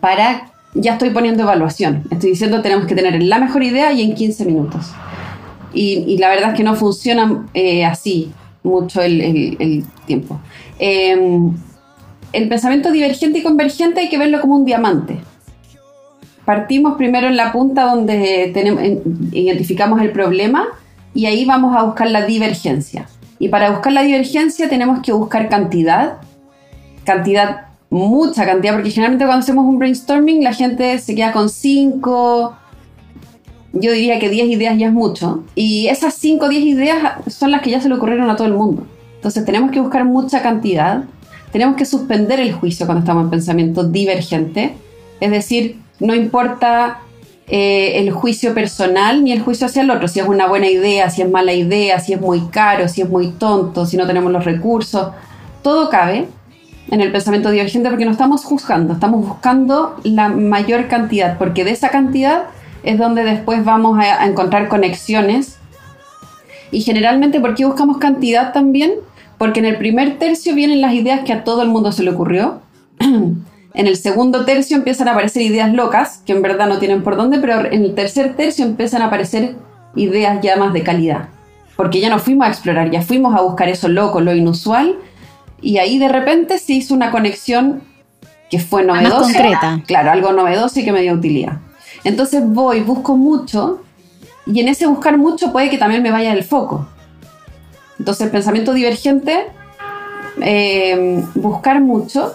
para 0.00 0.52
ya 0.74 0.92
estoy 0.92 1.10
poniendo 1.10 1.42
evaluación. 1.42 2.04
Estoy 2.10 2.30
diciendo 2.30 2.62
tenemos 2.62 2.86
que 2.86 2.94
tener 2.94 3.22
la 3.22 3.38
mejor 3.38 3.62
idea 3.62 3.92
y 3.92 4.02
en 4.02 4.14
15 4.14 4.44
minutos. 4.44 4.86
Y, 5.72 6.16
la 6.18 6.28
verdad 6.28 6.50
es 6.50 6.56
que 6.56 6.64
no 6.64 6.74
funciona 6.74 7.46
eh, 7.54 7.84
así 7.84 8.32
mucho 8.62 9.02
el, 9.02 9.84
tiempo. 10.06 10.40
Eh, 10.78 11.16
el 12.32 12.48
pensamiento 12.48 12.90
divergente 12.90 13.38
y 13.38 13.42
convergente 13.42 14.00
hay 14.00 14.08
que 14.08 14.18
verlo 14.18 14.40
como 14.40 14.56
un 14.56 14.64
diamante. 14.64 15.20
Partimos 16.48 16.96
primero 16.96 17.26
en 17.26 17.36
la 17.36 17.52
punta 17.52 17.94
donde 17.94 18.54
identificamos 19.32 20.00
el 20.00 20.12
problema 20.12 20.64
y 21.12 21.26
ahí 21.26 21.44
vamos 21.44 21.76
a 21.76 21.82
buscar 21.82 22.10
la 22.10 22.24
divergencia. 22.24 23.06
Y 23.38 23.48
para 23.48 23.70
buscar 23.70 23.92
la 23.92 24.00
divergencia 24.00 24.66
tenemos 24.66 25.00
que 25.02 25.12
buscar 25.12 25.50
cantidad, 25.50 26.22
cantidad, 27.04 27.66
mucha 27.90 28.46
cantidad, 28.46 28.72
porque 28.72 28.90
generalmente 28.90 29.26
cuando 29.26 29.42
hacemos 29.42 29.66
un 29.66 29.78
brainstorming 29.78 30.42
la 30.42 30.54
gente 30.54 30.98
se 30.98 31.14
queda 31.14 31.32
con 31.32 31.50
5, 31.50 32.56
yo 33.74 33.92
diría 33.92 34.18
que 34.18 34.30
10 34.30 34.48
ideas 34.48 34.78
ya 34.78 34.86
es 34.86 34.92
mucho. 34.94 35.44
Y 35.54 35.88
esas 35.88 36.14
5 36.14 36.46
o 36.46 36.48
10 36.48 36.62
ideas 36.62 37.12
son 37.26 37.50
las 37.50 37.60
que 37.60 37.72
ya 37.72 37.82
se 37.82 37.90
le 37.90 37.96
ocurrieron 37.96 38.30
a 38.30 38.36
todo 38.36 38.46
el 38.46 38.54
mundo. 38.54 38.86
Entonces 39.16 39.44
tenemos 39.44 39.70
que 39.70 39.80
buscar 39.80 40.06
mucha 40.06 40.40
cantidad, 40.40 41.04
tenemos 41.52 41.76
que 41.76 41.84
suspender 41.84 42.40
el 42.40 42.54
juicio 42.54 42.86
cuando 42.86 43.00
estamos 43.00 43.24
en 43.24 43.28
pensamiento 43.28 43.84
divergente, 43.84 44.76
es 45.20 45.30
decir, 45.30 45.86
no 46.00 46.14
importa 46.14 47.00
eh, 47.50 47.98
el 48.00 48.10
juicio 48.10 48.52
personal 48.52 49.24
ni 49.24 49.32
el 49.32 49.40
juicio 49.40 49.66
hacia 49.66 49.82
el 49.82 49.90
otro, 49.90 50.06
si 50.06 50.20
es 50.20 50.28
una 50.28 50.46
buena 50.46 50.68
idea, 50.68 51.08
si 51.08 51.22
es 51.22 51.30
mala 51.30 51.54
idea, 51.54 51.98
si 51.98 52.12
es 52.12 52.20
muy 52.20 52.42
caro, 52.48 52.88
si 52.88 53.00
es 53.00 53.08
muy 53.08 53.28
tonto, 53.28 53.86
si 53.86 53.96
no 53.96 54.06
tenemos 54.06 54.30
los 54.30 54.44
recursos, 54.44 55.08
todo 55.62 55.88
cabe 55.88 56.28
en 56.90 57.00
el 57.00 57.10
pensamiento 57.10 57.50
divergente 57.50 57.88
porque 57.88 58.04
no 58.04 58.10
estamos 58.10 58.44
juzgando, 58.44 58.94
estamos 58.94 59.26
buscando 59.26 59.96
la 60.04 60.28
mayor 60.28 60.88
cantidad, 60.88 61.38
porque 61.38 61.64
de 61.64 61.70
esa 61.70 61.88
cantidad 61.88 62.44
es 62.82 62.98
donde 62.98 63.24
después 63.24 63.64
vamos 63.64 63.98
a, 63.98 64.22
a 64.22 64.26
encontrar 64.26 64.68
conexiones. 64.68 65.56
Y 66.70 66.82
generalmente, 66.82 67.40
¿por 67.40 67.54
qué 67.54 67.64
buscamos 67.64 67.96
cantidad 67.96 68.52
también? 68.52 68.92
Porque 69.38 69.60
en 69.60 69.66
el 69.66 69.78
primer 69.78 70.18
tercio 70.18 70.54
vienen 70.54 70.82
las 70.82 70.92
ideas 70.92 71.20
que 71.24 71.32
a 71.32 71.44
todo 71.44 71.62
el 71.62 71.68
mundo 71.68 71.92
se 71.92 72.02
le 72.02 72.10
ocurrió. 72.10 72.60
en 73.74 73.86
el 73.86 73.96
segundo 73.96 74.44
tercio 74.44 74.76
empiezan 74.76 75.08
a 75.08 75.12
aparecer 75.12 75.42
ideas 75.42 75.72
locas, 75.72 76.22
que 76.26 76.32
en 76.32 76.42
verdad 76.42 76.68
no 76.68 76.78
tienen 76.78 77.02
por 77.02 77.16
dónde, 77.16 77.38
pero 77.38 77.64
en 77.64 77.84
el 77.84 77.94
tercer 77.94 78.34
tercio 78.34 78.64
empiezan 78.64 79.02
a 79.02 79.06
aparecer 79.06 79.56
ideas 79.94 80.40
ya 80.42 80.56
más 80.56 80.72
de 80.72 80.82
calidad. 80.82 81.28
Porque 81.76 82.00
ya 82.00 82.08
no 82.08 82.18
fuimos 82.18 82.46
a 82.46 82.50
explorar, 82.50 82.90
ya 82.90 83.02
fuimos 83.02 83.34
a 83.34 83.42
buscar 83.42 83.68
eso 83.68 83.88
loco, 83.88 84.20
lo 84.20 84.34
inusual, 84.34 84.96
y 85.60 85.78
ahí 85.78 85.98
de 85.98 86.08
repente 86.08 86.58
se 86.58 86.72
hizo 86.72 86.94
una 86.94 87.10
conexión 87.10 87.82
que 88.50 88.58
fue 88.58 88.84
novedosa. 88.84 89.20
concreta. 89.20 89.82
Claro, 89.86 90.10
algo 90.10 90.32
novedoso 90.32 90.80
y 90.80 90.84
que 90.84 90.92
me 90.92 91.02
dio 91.02 91.12
utilidad. 91.12 91.58
Entonces 92.04 92.42
voy, 92.44 92.80
busco 92.80 93.16
mucho, 93.16 93.82
y 94.46 94.60
en 94.60 94.68
ese 94.68 94.86
buscar 94.86 95.18
mucho 95.18 95.52
puede 95.52 95.68
que 95.68 95.78
también 95.78 96.02
me 96.02 96.10
vaya 96.10 96.34
del 96.34 96.42
foco. 96.44 96.88
Entonces, 97.98 98.30
pensamiento 98.30 98.72
divergente, 98.72 99.46
eh, 100.40 101.22
buscar 101.34 101.80
mucho. 101.80 102.34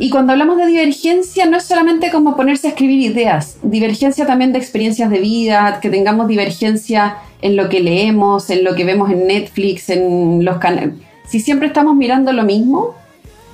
Y 0.00 0.08
cuando 0.08 0.32
hablamos 0.32 0.56
de 0.56 0.64
divergencia, 0.64 1.44
no 1.44 1.58
es 1.58 1.64
solamente 1.64 2.10
como 2.10 2.34
ponerse 2.34 2.68
a 2.68 2.70
escribir 2.70 3.00
ideas, 3.00 3.58
divergencia 3.62 4.24
también 4.24 4.50
de 4.50 4.58
experiencias 4.58 5.10
de 5.10 5.18
vida, 5.18 5.78
que 5.82 5.90
tengamos 5.90 6.26
divergencia 6.26 7.18
en 7.42 7.54
lo 7.54 7.68
que 7.68 7.80
leemos, 7.80 8.48
en 8.48 8.64
lo 8.64 8.74
que 8.74 8.84
vemos 8.84 9.10
en 9.10 9.26
Netflix, 9.26 9.90
en 9.90 10.42
los 10.42 10.56
canales. 10.56 10.94
Si 11.28 11.38
siempre 11.38 11.68
estamos 11.68 11.96
mirando 11.96 12.32
lo 12.32 12.44
mismo, 12.44 12.94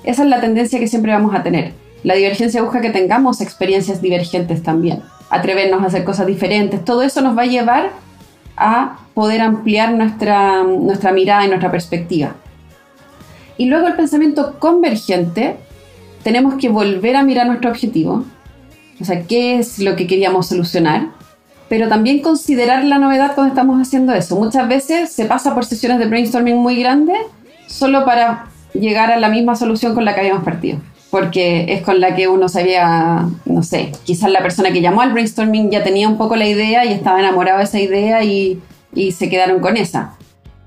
esa 0.05 0.23
es 0.23 0.29
la 0.29 0.41
tendencia 0.41 0.79
que 0.79 0.87
siempre 0.87 1.13
vamos 1.13 1.35
a 1.35 1.43
tener. 1.43 1.73
La 2.05 2.15
divergencia 2.15 2.63
busca 2.63 2.81
que 2.81 2.91
tengamos 2.91 3.41
experiencias 3.41 4.01
divergentes 4.01 4.63
también, 4.63 5.03
atrevernos 5.31 5.83
a 5.83 5.87
hacer 5.87 6.05
cosas 6.05 6.29
diferentes. 6.29 6.85
Todo 6.85 7.03
eso 7.03 7.23
nos 7.23 7.37
va 7.37 7.43
a 7.43 7.47
llevar 7.47 7.91
a 8.57 8.99
poder 9.15 9.41
ampliar 9.41 9.95
nuestra, 9.95 10.63
nuestra 10.63 11.11
mirada 11.11 11.45
y 11.45 11.49
nuestra 11.49 11.73
perspectiva. 11.73 12.37
Y 13.59 13.65
luego 13.65 13.89
el 13.89 13.95
pensamiento 13.95 14.61
convergente, 14.61 15.57
tenemos 16.27 16.55
que 16.55 16.69
volver 16.69 17.15
a 17.15 17.23
mirar 17.23 17.47
nuestro 17.47 17.71
objetivo, 17.71 18.25
o 19.01 19.05
sea, 19.05 19.23
qué 19.23 19.61
es 19.61 19.79
lo 19.79 19.95
que 19.95 20.09
queríamos 20.09 20.49
solucionar, 20.49 21.11
pero 21.69 21.89
también 21.89 22.21
considerar 22.21 22.83
la 22.83 22.99
novedad 22.99 23.37
cuando 23.37 23.53
estamos 23.53 23.81
haciendo 23.81 24.13
eso. 24.13 24.35
Muchas 24.35 24.67
veces 24.67 25.13
se 25.13 25.27
pasa 25.27 25.55
por 25.55 25.65
sesiones 25.65 26.01
de 26.01 26.07
brainstorming 26.07 26.57
muy 26.57 26.81
grandes 26.81 27.17
solo 27.69 28.05
para 28.05 28.47
llegar 28.75 29.13
a 29.13 29.21
la 29.21 29.29
misma 29.29 29.55
solución 29.55 29.95
con 29.95 30.05
la 30.05 30.17
que 30.17 30.23
habíamos 30.23 30.43
partido, 30.43 30.81
porque 31.13 31.67
es 31.69 31.83
con 31.83 32.01
la 32.01 32.17
que 32.17 32.27
uno 32.27 32.49
sabía, 32.49 33.29
no 33.45 33.63
sé, 33.63 33.93
quizás 34.03 34.29
la 34.29 34.43
persona 34.43 34.73
que 34.73 34.81
llamó 34.81 35.03
al 35.03 35.13
brainstorming 35.13 35.71
ya 35.71 35.85
tenía 35.85 36.09
un 36.09 36.19
poco 36.19 36.35
la 36.35 36.49
idea 36.49 36.85
y 36.85 36.93
estaba 36.93 37.21
enamorado 37.21 37.59
de 37.59 37.65
esa 37.67 37.79
idea 37.79 38.25
y, 38.25 38.61
y 38.93 39.13
se 39.13 39.31
quedaron 39.31 39.61
con 39.61 39.77
esa. 39.77 40.15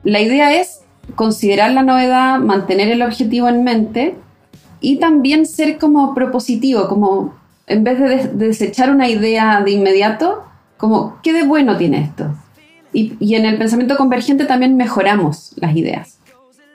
La 0.05 0.21
idea 0.21 0.57
es 0.57 0.79
considerar 1.15 1.71
la 1.71 1.83
novedad, 1.83 2.39
mantener 2.39 2.87
el 2.87 3.01
objetivo 3.01 3.49
en 3.49 3.65
mente 3.65 4.15
y 4.81 4.97
también 4.97 5.45
ser 5.45 5.77
como 5.77 6.13
propositivo, 6.13 6.87
como 6.87 7.33
en 7.67 7.83
vez 7.83 7.99
de, 7.99 8.09
des- 8.09 8.37
de 8.37 8.47
desechar 8.47 8.89
una 8.91 9.09
idea 9.09 9.61
de 9.63 9.71
inmediato, 9.71 10.43
como 10.77 11.17
¿qué 11.21 11.33
de 11.33 11.43
bueno 11.43 11.77
tiene 11.77 12.01
esto? 12.01 12.33
Y, 12.93 13.13
y 13.19 13.35
en 13.35 13.45
el 13.45 13.57
pensamiento 13.57 13.95
convergente 13.97 14.45
también 14.45 14.75
mejoramos 14.77 15.53
las 15.57 15.75
ideas. 15.75 16.17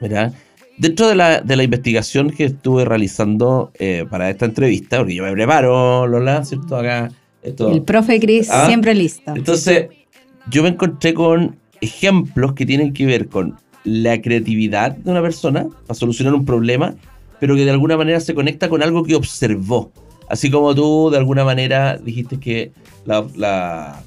Mira, 0.00 0.32
dentro 0.78 1.08
de 1.08 1.14
la, 1.16 1.40
de 1.40 1.56
la 1.56 1.62
investigación 1.64 2.30
que 2.30 2.44
estuve 2.44 2.84
realizando 2.84 3.72
eh, 3.74 4.04
para 4.08 4.30
esta 4.30 4.44
entrevista, 4.44 4.98
porque 4.98 5.14
yo 5.16 5.24
me 5.24 5.32
preparo, 5.32 6.06
Lola, 6.06 6.44
¿cierto? 6.44 6.76
Acá 6.76 7.10
Esto- 7.42 7.70
El 7.70 7.82
profe 7.82 8.20
Chris 8.20 8.48
Ah. 8.50 8.66
siempre 8.66 8.94
listo. 8.94 9.32
Entonces, 9.34 9.88
yo 10.50 10.62
me 10.62 10.68
encontré 10.70 11.12
con 11.14 11.56
ejemplos 11.80 12.52
que 12.54 12.64
tienen 12.66 12.92
que 12.92 13.04
ver 13.06 13.28
con 13.28 13.56
la 13.84 14.20
creatividad 14.22 14.92
de 14.96 15.10
una 15.10 15.20
persona 15.20 15.66
para 15.86 15.94
solucionar 15.94 16.32
un 16.34 16.44
problema, 16.46 16.94
pero 17.44 17.56
que 17.56 17.66
de 17.66 17.72
alguna 17.72 17.98
manera 17.98 18.20
se 18.20 18.34
conecta 18.34 18.70
con 18.70 18.82
algo 18.82 19.04
que 19.04 19.14
observó. 19.14 19.92
Así 20.30 20.50
como 20.50 20.74
tú 20.74 21.10
de 21.10 21.18
alguna 21.18 21.44
manera 21.44 21.98
dijiste 21.98 22.40
que 22.40 22.72
la, 23.04 23.22
la- 23.36 24.02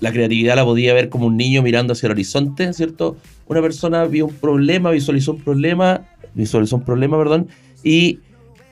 creatividad 0.00 0.56
la 0.56 0.64
podía 0.64 0.92
ver 0.92 1.10
como 1.10 1.26
un 1.26 1.36
niño 1.36 1.62
mirando 1.62 1.92
hacia 1.92 2.08
el 2.08 2.10
horizonte, 2.10 2.72
¿cierto? 2.72 3.16
Una 3.46 3.62
persona 3.62 4.04
vio 4.06 4.26
un 4.26 4.34
problema, 4.34 4.90
visualizó 4.90 5.30
un 5.34 5.42
problema, 5.42 6.08
visualizó 6.34 6.74
un 6.74 6.82
problema, 6.84 7.16
perdón, 7.18 7.46
y 7.84 8.18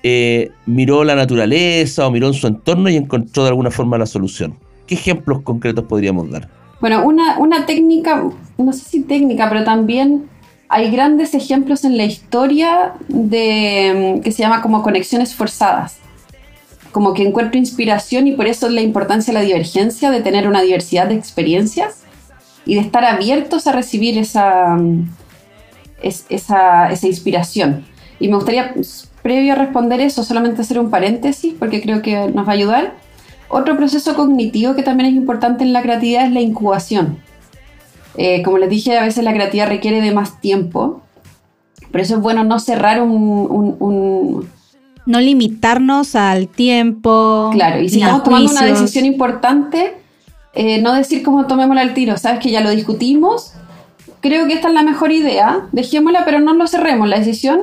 eh, 0.03 0.51
miró 0.67 1.05
la 1.05 1.14
naturaleza 1.14 2.05
o 2.05 2.11
miró 2.11 2.27
en 2.27 2.35
su 2.35 2.49
entorno 2.49 2.88
y 2.88 2.97
encontró 2.97 3.45
de 3.45 3.51
alguna 3.51 3.71
forma 3.71 3.97
la 3.97 4.07
solución. 4.07 4.57
¿Qué 4.88 4.97
ejemplos 4.97 5.43
concretos 5.43 5.85
podríamos 5.85 6.29
dar? 6.33 6.49
Bueno, 6.81 7.07
una, 7.07 7.38
una 7.38 7.64
técnica, 7.64 8.29
no 8.57 8.73
sé 8.73 8.81
si 8.81 9.03
técnica, 9.05 9.49
pero 9.49 9.62
también 9.62 10.29
hay 10.68 10.90
grandes 10.90 11.35
ejemplos 11.35 11.85
en 11.85 11.96
la 11.96 12.04
historia 12.04 12.92
de 13.09 14.16
mm, 14.18 14.22
que 14.22 14.33
se 14.33 14.42
llama 14.42 14.61
como 14.62 14.83
conexiones 14.83 15.35
forzadas. 15.35 15.96
Como 16.92 17.14
que 17.14 17.22
encuentro 17.22 17.59
inspiración 17.59 18.26
y 18.28 18.33
por 18.33 18.46
eso 18.46 18.66
es 18.66 18.72
la 18.72 18.81
importancia 18.81 19.33
de 19.33 19.38
la 19.40 19.44
divergencia, 19.44 20.11
de 20.11 20.20
tener 20.20 20.48
una 20.48 20.62
diversidad 20.62 21.07
de 21.09 21.14
experiencias 21.14 22.02
y 22.66 22.74
de 22.74 22.81
estar 22.81 23.04
abiertos 23.04 23.66
a 23.66 23.72
recibir 23.72 24.18
esa, 24.18 24.74
mm, 24.76 25.09
es- 26.02 26.26
esa, 26.28 26.90
esa 26.90 27.07
inspiración. 27.07 27.85
Y 28.20 28.28
me 28.28 28.35
gustaría, 28.37 28.74
previo 29.22 29.52
a 29.52 29.57
responder 29.57 30.00
eso, 30.00 30.24
solamente 30.24 30.62
hacer 30.62 30.78
un 30.78 30.90
paréntesis 30.90 31.54
porque 31.59 31.81
creo 31.81 32.02
que 32.02 32.28
nos 32.28 32.46
va 32.46 32.52
a 32.52 32.54
ayudar. 32.54 32.94
Otro 33.48 33.76
proceso 33.76 34.14
cognitivo 34.14 34.74
que 34.74 34.83
también 34.83 35.09
es 35.11 35.14
importante 35.16 35.64
en 35.64 35.72
la 35.72 35.83
creatividad 35.83 36.26
es 36.26 36.33
la 36.33 36.40
incubación. 36.40 37.18
Eh, 38.20 38.42
como 38.42 38.59
les 38.59 38.68
dije, 38.68 38.98
a 38.98 39.04
veces 39.04 39.22
la 39.22 39.33
creatividad 39.33 39.68
requiere 39.68 40.00
de 40.00 40.12
más 40.12 40.40
tiempo. 40.40 41.02
Por 41.92 42.00
eso 42.00 42.16
es 42.16 42.20
bueno 42.20 42.42
no 42.44 42.59
cerrar 42.59 43.00
un... 43.00 43.12
un- 43.12 43.76
un- 43.78 44.48
No 45.07 45.20
limitarnos 45.20 46.14
al 46.16 46.48
tiempo. 46.48 47.50
claro, 47.52 47.81
y 47.81 47.88
si 47.88 48.00
estamos 48.00 48.24
tomando 48.24 48.50
una 48.50 48.64
decisión 48.64 49.04
importante, 49.07 49.94
eh, 50.52 50.83
no 50.83 50.92
decir 50.94 51.22
cómo 51.22 51.46
tomémosla 51.46 51.81
al 51.83 51.94
tiro. 51.94 52.16
Sabes 52.18 52.40
que 52.40 52.50
ya 52.50 52.61
lo 52.61 52.70
discutimos. 52.70 53.52
Creo 54.20 54.46
que 54.48 54.54
esta 54.54 54.66
es 54.68 54.74
la 54.74 54.83
mejor 54.83 55.12
idea. 55.12 55.68
Dejémosla, 55.72 56.24
pero 56.24 56.40
no 56.40 56.52
lo 56.54 56.66
cerremos. 56.66 57.09
La 57.09 57.18
decisión, 57.20 57.61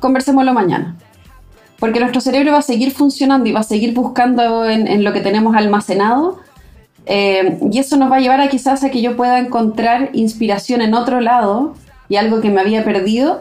conversémoslo 0.00 0.54
mañana. 0.54 0.96
Porque 1.78 2.00
nuestro 2.00 2.20
cerebro 2.20 2.52
va 2.52 2.58
a 2.58 2.62
seguir 2.62 2.90
funcionando 2.92 3.48
y 3.48 3.52
va 3.52 3.60
a 3.60 3.64
seguir 3.64 3.92
buscando 3.94 4.64
en, 4.64 4.86
en 4.88 5.04
lo 5.04 5.12
que 5.12 5.20
tenemos 5.20 5.54
almacenado. 5.54 6.38
Eh, 7.06 7.58
y 7.70 7.78
eso 7.78 7.96
nos 7.96 8.10
va 8.10 8.16
a 8.16 8.20
llevar 8.20 8.40
a 8.40 8.48
quizás 8.48 8.84
a 8.84 8.90
que 8.90 9.02
yo 9.02 9.16
pueda 9.16 9.38
encontrar 9.38 10.10
inspiración 10.12 10.82
en 10.82 10.94
otro 10.94 11.20
lado 11.20 11.74
y 12.08 12.16
algo 12.16 12.40
que 12.40 12.50
me 12.50 12.60
había 12.60 12.84
perdido 12.84 13.40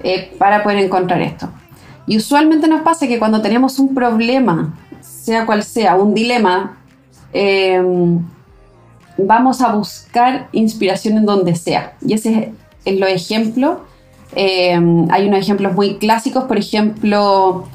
eh, 0.00 0.32
para 0.38 0.62
poder 0.62 0.78
encontrar 0.78 1.20
esto. 1.22 1.48
Y 2.06 2.16
usualmente 2.16 2.68
nos 2.68 2.82
pasa 2.82 3.06
que 3.06 3.18
cuando 3.18 3.42
tenemos 3.42 3.78
un 3.78 3.94
problema, 3.94 4.74
sea 5.00 5.46
cual 5.46 5.62
sea, 5.62 5.96
un 5.96 6.14
dilema, 6.14 6.78
eh, 7.32 7.82
vamos 9.18 9.60
a 9.60 9.72
buscar 9.72 10.48
inspiración 10.52 11.18
en 11.18 11.26
donde 11.26 11.54
sea. 11.54 11.94
Y 12.04 12.14
ese 12.14 12.54
es, 12.84 12.94
es 12.94 13.00
los 13.00 13.10
ejemplos. 13.10 13.78
Hay 14.34 15.28
unos 15.28 15.40
ejemplos 15.40 15.74
muy 15.74 15.96
clásicos, 15.96 16.44
por 16.44 16.56
ejemplo, 16.56 17.66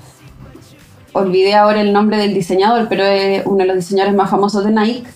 olvidé 1.14 1.56
ahora 1.56 1.82
el 1.82 1.94
nombre 1.94 2.18
del 2.18 2.34
diseñador, 2.34 2.88
pero 2.90 3.04
es 3.06 3.46
uno 3.46 3.60
de 3.60 3.66
los 3.66 3.76
diseñadores 3.78 4.16
más 4.16 4.30
famosos 4.30 4.66
de 4.66 4.72
Nike, 4.72 5.08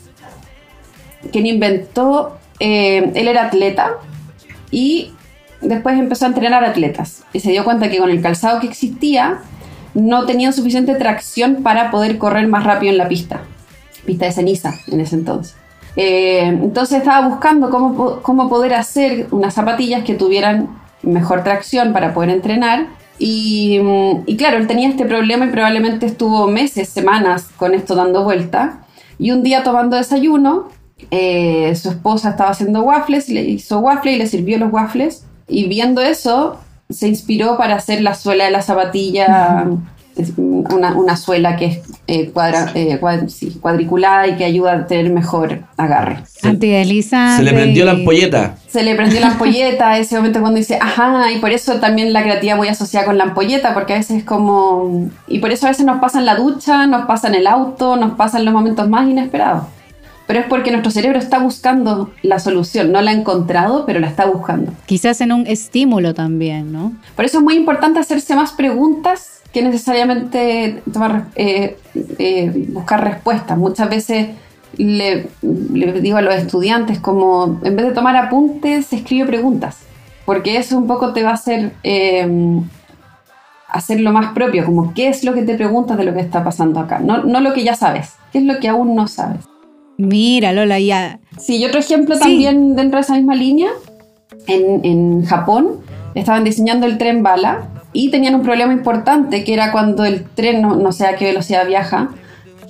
quien 1.31 1.45
inventó, 1.45 2.37
eh, 2.59 3.11
él 3.13 3.27
era 3.27 3.45
atleta 3.45 3.97
y 4.71 5.13
después 5.61 5.97
empezó 5.97 6.25
a 6.25 6.29
entrenar 6.29 6.63
atletas 6.63 7.23
y 7.33 7.39
se 7.39 7.51
dio 7.51 7.63
cuenta 7.63 7.89
que 7.89 7.97
con 7.97 8.09
el 8.09 8.21
calzado 8.21 8.59
que 8.59 8.67
existía 8.67 9.41
no 9.93 10.25
tenían 10.25 10.53
suficiente 10.53 10.95
tracción 10.95 11.63
para 11.63 11.91
poder 11.91 12.17
correr 12.17 12.47
más 12.47 12.63
rápido 12.63 12.91
en 12.91 12.97
la 12.97 13.07
pista, 13.07 13.41
pista 14.05 14.25
de 14.25 14.31
ceniza 14.31 14.73
en 14.87 15.01
ese 15.01 15.15
entonces. 15.15 15.55
Eh, 15.95 16.45
entonces 16.45 16.99
estaba 16.99 17.27
buscando 17.27 17.71
cómo, 17.71 18.21
cómo 18.21 18.49
poder 18.49 18.75
hacer 18.75 19.27
unas 19.31 19.55
zapatillas 19.55 20.03
que 20.03 20.13
tuvieran 20.13 20.69
mejor 21.01 21.43
tracción 21.43 21.93
para 21.93 22.13
poder 22.13 22.29
entrenar. 22.29 22.87
Y, 23.19 23.79
claro, 24.37 24.57
él 24.57 24.67
tenía 24.67 24.89
este 24.89 25.05
problema 25.05 25.45
y 25.45 25.49
probablemente 25.49 26.05
estuvo 26.05 26.47
meses, 26.47 26.89
semanas 26.89 27.49
con 27.57 27.73
esto 27.73 27.95
dando 27.95 28.23
vuelta. 28.23 28.85
Y 29.17 29.31
un 29.31 29.43
día 29.43 29.63
tomando 29.63 29.97
desayuno, 29.97 30.69
eh, 31.11 31.73
su 31.75 31.89
esposa 31.89 32.31
estaba 32.31 32.51
haciendo 32.51 32.81
waffles, 32.81 33.29
le 33.29 33.41
hizo 33.41 33.79
waffles 33.79 34.15
y 34.15 34.19
le 34.19 34.27
sirvió 34.27 34.57
los 34.57 34.71
waffles. 34.71 35.25
Y 35.47 35.67
viendo 35.67 36.01
eso, 36.01 36.59
se 36.89 37.07
inspiró 37.07 37.57
para 37.57 37.75
hacer 37.75 38.01
la 38.01 38.13
suela 38.13 38.45
de 38.45 38.51
la 38.51 38.61
zapatilla, 38.61 39.67
una, 40.37 40.93
una 40.95 41.15
suela 41.17 41.55
que 41.55 41.65
es 41.65 41.79
eh, 42.07 42.29
cuadra- 42.31 42.71
eh, 42.75 42.97
cuad- 42.99 43.27
sí, 43.29 43.57
cuadriculada 43.61 44.27
y 44.27 44.35
que 44.35 44.45
ayuda 44.45 44.73
a 44.73 44.87
tener 44.87 45.11
mejor 45.11 45.59
agarre. 45.77 46.19
Se, 46.25 46.47
Antideslizante. 46.47 47.37
se 47.37 47.43
le 47.43 47.53
prendió 47.53 47.85
la 47.85 47.91
ampolleta. 47.91 48.55
Se 48.67 48.83
le 48.83 48.95
prendió 48.95 49.19
la 49.19 49.27
ampolleta, 49.27 49.97
ese 49.97 50.15
momento 50.17 50.39
cuando 50.41 50.57
dice, 50.57 50.77
ajá, 50.81 51.31
y 51.31 51.39
por 51.39 51.51
eso 51.51 51.75
también 51.79 52.13
la 52.13 52.21
creatividad 52.23 52.57
muy 52.57 52.67
asociada 52.67 53.05
con 53.05 53.17
la 53.17 53.25
ampolleta, 53.25 53.73
porque 53.73 53.93
a 53.93 53.97
veces 53.97 54.17
es 54.17 54.23
como... 54.23 55.09
Y 55.27 55.39
por 55.39 55.51
eso 55.51 55.65
a 55.65 55.69
veces 55.69 55.85
nos 55.85 55.99
pasa 55.99 56.19
en 56.19 56.25
la 56.25 56.35
ducha, 56.35 56.85
nos 56.87 57.05
pasa 57.05 57.27
en 57.27 57.35
el 57.35 57.47
auto, 57.47 57.95
nos 57.95 58.13
pasa 58.13 58.39
en 58.39 58.45
los 58.45 58.53
momentos 58.53 58.87
más 58.89 59.07
inesperados. 59.09 59.63
Pero 60.27 60.41
es 60.41 60.45
porque 60.45 60.71
nuestro 60.71 60.91
cerebro 60.91 61.17
está 61.17 61.39
buscando 61.39 62.11
la 62.21 62.39
solución, 62.39 62.91
no 62.91 63.01
la 63.01 63.11
ha 63.11 63.13
encontrado, 63.13 63.85
pero 63.85 63.99
la 63.99 64.07
está 64.07 64.25
buscando. 64.25 64.73
Quizás 64.85 65.21
en 65.21 65.31
un 65.31 65.47
estímulo 65.47 66.13
también, 66.13 66.73
¿no? 66.73 66.91
Por 67.15 67.25
eso 67.25 67.37
es 67.37 67.43
muy 67.43 67.55
importante 67.55 67.99
hacerse 67.99 68.35
más 68.35 68.51
preguntas 68.51 69.41
que 69.53 69.63
necesariamente 69.63 70.83
tomar, 70.91 71.27
eh, 71.35 71.77
eh, 71.95 72.67
buscar 72.69 73.03
respuestas. 73.03 73.57
Muchas 73.57 73.89
veces 73.89 74.27
le, 74.77 75.29
le 75.41 76.01
digo 76.01 76.17
a 76.17 76.21
los 76.21 76.35
estudiantes 76.35 76.99
como 76.99 77.59
en 77.63 77.75
vez 77.77 77.85
de 77.85 77.93
tomar 77.93 78.17
apuntes, 78.17 78.91
escribe 78.91 79.25
preguntas. 79.25 79.79
Porque 80.25 80.57
eso 80.57 80.77
un 80.77 80.87
poco 80.87 81.13
te 81.13 81.23
va 81.23 81.29
a 81.29 81.35
hacer 81.35 81.71
eh, 81.83 82.27
hacer 83.69 83.99
lo 83.99 84.11
más 84.11 84.33
propio, 84.33 84.65
como 84.65 84.93
qué 84.93 85.09
es 85.09 85.23
lo 85.23 85.33
que 85.33 85.43
te 85.43 85.55
preguntas 85.55 85.97
de 85.97 86.03
lo 86.03 86.13
que 86.13 86.21
está 86.21 86.43
pasando 86.43 86.79
acá. 86.79 86.99
No, 86.99 87.23
no 87.23 87.39
lo 87.39 87.53
que 87.53 87.63
ya 87.63 87.75
sabes, 87.75 88.15
qué 88.31 88.39
es 88.39 88.43
lo 88.43 88.59
que 88.59 88.69
aún 88.69 88.95
no 88.95 89.07
sabes. 89.07 89.45
Mira, 89.97 90.51
Lola, 90.53 90.79
ya. 90.79 91.19
Sí, 91.39 91.57
y 91.57 91.65
otro 91.65 91.79
ejemplo 91.79 92.15
Sí. 92.15 92.21
también 92.21 92.75
dentro 92.75 92.97
de 92.97 93.01
esa 93.01 93.15
misma 93.15 93.35
línea, 93.35 93.69
en, 94.47 94.85
en 94.85 95.25
Japón 95.25 95.77
estaban 96.15 96.43
diseñando 96.43 96.85
el 96.85 96.97
tren 96.97 97.23
bala 97.23 97.67
y 97.93 98.09
tenían 98.09 98.35
un 98.35 98.43
problema 98.43 98.73
importante 98.73 99.43
que 99.43 99.53
era 99.53 99.71
cuando 99.71 100.05
el 100.05 100.23
tren, 100.23 100.61
no, 100.61 100.75
no 100.75 100.91
sé 100.91 101.05
a 101.07 101.15
qué 101.15 101.25
velocidad 101.25 101.65
viaja, 101.67 102.09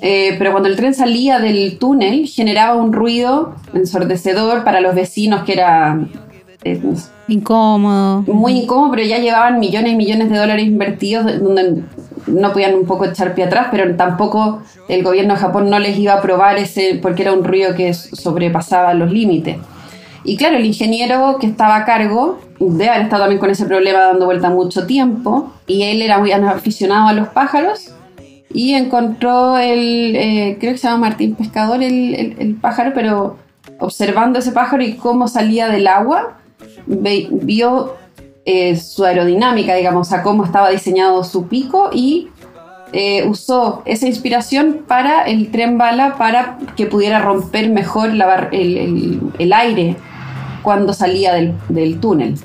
eh, 0.02 0.36
pero 0.38 0.52
cuando 0.52 0.70
el 0.70 0.76
tren 0.76 0.94
salía 0.94 1.40
del 1.40 1.78
túnel 1.80 2.28
generaba 2.28 2.76
un 2.76 2.94
ruido 2.94 3.56
ensordecedor 3.74 4.64
para 4.64 4.80
los 4.80 4.94
vecinos 4.96 5.44
que 5.44 5.54
era 5.54 6.00
eh, 6.64 6.80
Incómodo. 7.28 8.22
muy 8.34 8.54
incómodo, 8.54 8.92
pero 8.92 9.04
ya 9.04 9.18
llevaban 9.20 9.60
millones 9.60 9.94
y 9.94 9.96
millones 9.96 10.30
de 10.30 10.38
dólares 10.38 10.66
invertidos 10.66 11.26
donde 11.42 11.84
no 12.28 12.54
podían 12.54 12.76
un 12.76 12.86
poco 12.86 13.06
echar 13.06 13.34
pie 13.34 13.46
atrás, 13.46 13.68
pero 13.72 13.96
tampoco 13.96 14.62
el 14.88 15.04
gobierno 15.04 15.34
de 15.34 15.40
Japón 15.40 15.70
no 15.70 15.80
les 15.80 15.98
iba 15.98 16.14
a 16.14 16.18
aprobar 16.18 16.58
ese 16.58 17.00
porque 17.02 17.24
era 17.24 17.34
un 17.34 17.44
ruido 17.44 17.74
que 17.76 17.94
sobrepasaba 17.94 18.94
los 18.94 19.12
límites. 19.12 19.58
Y 20.24 20.36
claro, 20.36 20.58
el 20.58 20.66
ingeniero 20.66 21.38
que 21.40 21.48
estaba 21.48 21.78
a 21.78 21.86
cargo 21.86 22.40
debe 22.60 22.90
haber 22.90 23.04
estado 23.04 23.24
también 23.24 23.40
con 23.40 23.50
ese 23.50 23.66
problema 23.66 24.00
dando 24.00 24.26
vuelta 24.26 24.50
mucho 24.50 24.86
tiempo 24.86 25.54
y 25.68 25.84
él 25.84 26.02
era 26.02 26.18
muy 26.18 26.32
aficionado 26.32 27.08
a 27.08 27.14
los 27.14 27.30
pájaros 27.30 27.94
y 28.54 28.74
encontró 28.74 29.58
el, 29.58 30.16
eh, 30.16 30.58
creo 30.60 30.74
que 30.74 30.78
se 30.80 30.88
llama 30.88 31.10
Martín 31.10 31.36
Pescador 31.36 31.82
el, 31.84 32.36
el- 32.40 32.56
pájaro, 32.56 32.92
pero 32.94 33.38
observando 33.80 34.40
ese 34.40 34.52
pájaro 34.52 34.84
y 34.84 34.94
cómo 34.94 35.28
salía 35.28 35.68
del 35.70 35.88
agua, 35.88 36.38
vio 36.88 37.94
eh, 38.50 38.78
su 38.78 39.04
aerodinámica, 39.04 39.76
digamos, 39.76 40.14
a 40.14 40.24
cómo 40.24 40.46
estaba 40.46 40.70
diseñado 40.70 41.24
su 41.26 41.48
pico 41.48 41.90
y 41.94 42.30
eh, 42.94 43.28
usó 43.28 43.82
esa 43.84 44.08
inspiración 44.08 44.84
para 44.88 45.24
el 45.24 45.52
tren 45.52 45.78
bala 45.78 46.16
para 46.18 46.58
que 46.78 46.86
pudiera 46.86 47.20
romper 47.20 47.70
mejor 47.70 48.14
la 48.14 48.48
el, 48.54 48.78
el- 48.78 49.20
el 49.38 49.52
aire 49.54 49.98
cuando 50.64 50.94
salía 50.94 51.34
del, 51.34 51.54
del 51.68 52.00
túnel. 52.00 52.36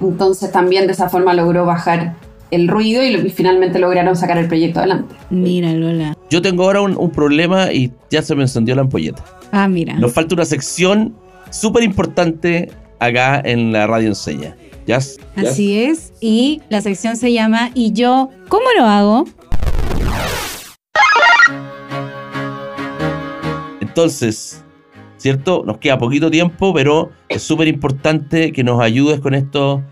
Entonces 0.00 0.50
también 0.52 0.86
de 0.86 0.92
esa 0.92 1.08
forma 1.08 1.34
logró 1.34 1.64
bajar 1.64 2.14
el 2.52 2.68
ruido 2.68 3.02
y 3.02 3.30
finalmente 3.30 3.78
lograron 3.78 4.14
sacar 4.14 4.38
el 4.38 4.46
proyecto 4.46 4.78
adelante. 4.80 5.14
Mira, 5.30 5.72
Lola. 5.72 6.16
Yo 6.30 6.42
tengo 6.42 6.64
ahora 6.64 6.80
un, 6.82 6.96
un 6.96 7.10
problema 7.10 7.72
y 7.72 7.90
ya 8.10 8.22
se 8.22 8.34
me 8.34 8.42
encendió 8.42 8.74
la 8.74 8.82
ampolleta. 8.82 9.24
Ah, 9.52 9.66
mira. 9.68 9.94
Nos 9.94 10.12
falta 10.12 10.34
una 10.34 10.44
sección 10.44 11.14
súper 11.50 11.82
importante 11.82 12.70
acá 13.00 13.40
en 13.44 13.72
la 13.72 13.86
radio 13.86 14.08
enseña. 14.08 14.54
Así 15.36 15.78
es. 15.78 16.12
Y 16.20 16.60
la 16.68 16.80
sección 16.80 17.16
se 17.16 17.32
llama 17.32 17.70
¿Y 17.74 17.92
yo 17.92 18.30
cómo 18.48 18.66
lo 18.76 18.84
hago? 18.84 19.24
Entonces, 23.80 24.64
¿cierto? 25.18 25.64
Nos 25.66 25.78
queda 25.78 25.98
poquito 25.98 26.30
tiempo, 26.30 26.72
pero 26.74 27.12
es 27.28 27.42
súper 27.42 27.68
importante 27.68 28.52
que 28.52 28.64
nos 28.64 28.80
ayudes 28.80 29.20
con 29.20 29.34
esto, 29.34 29.82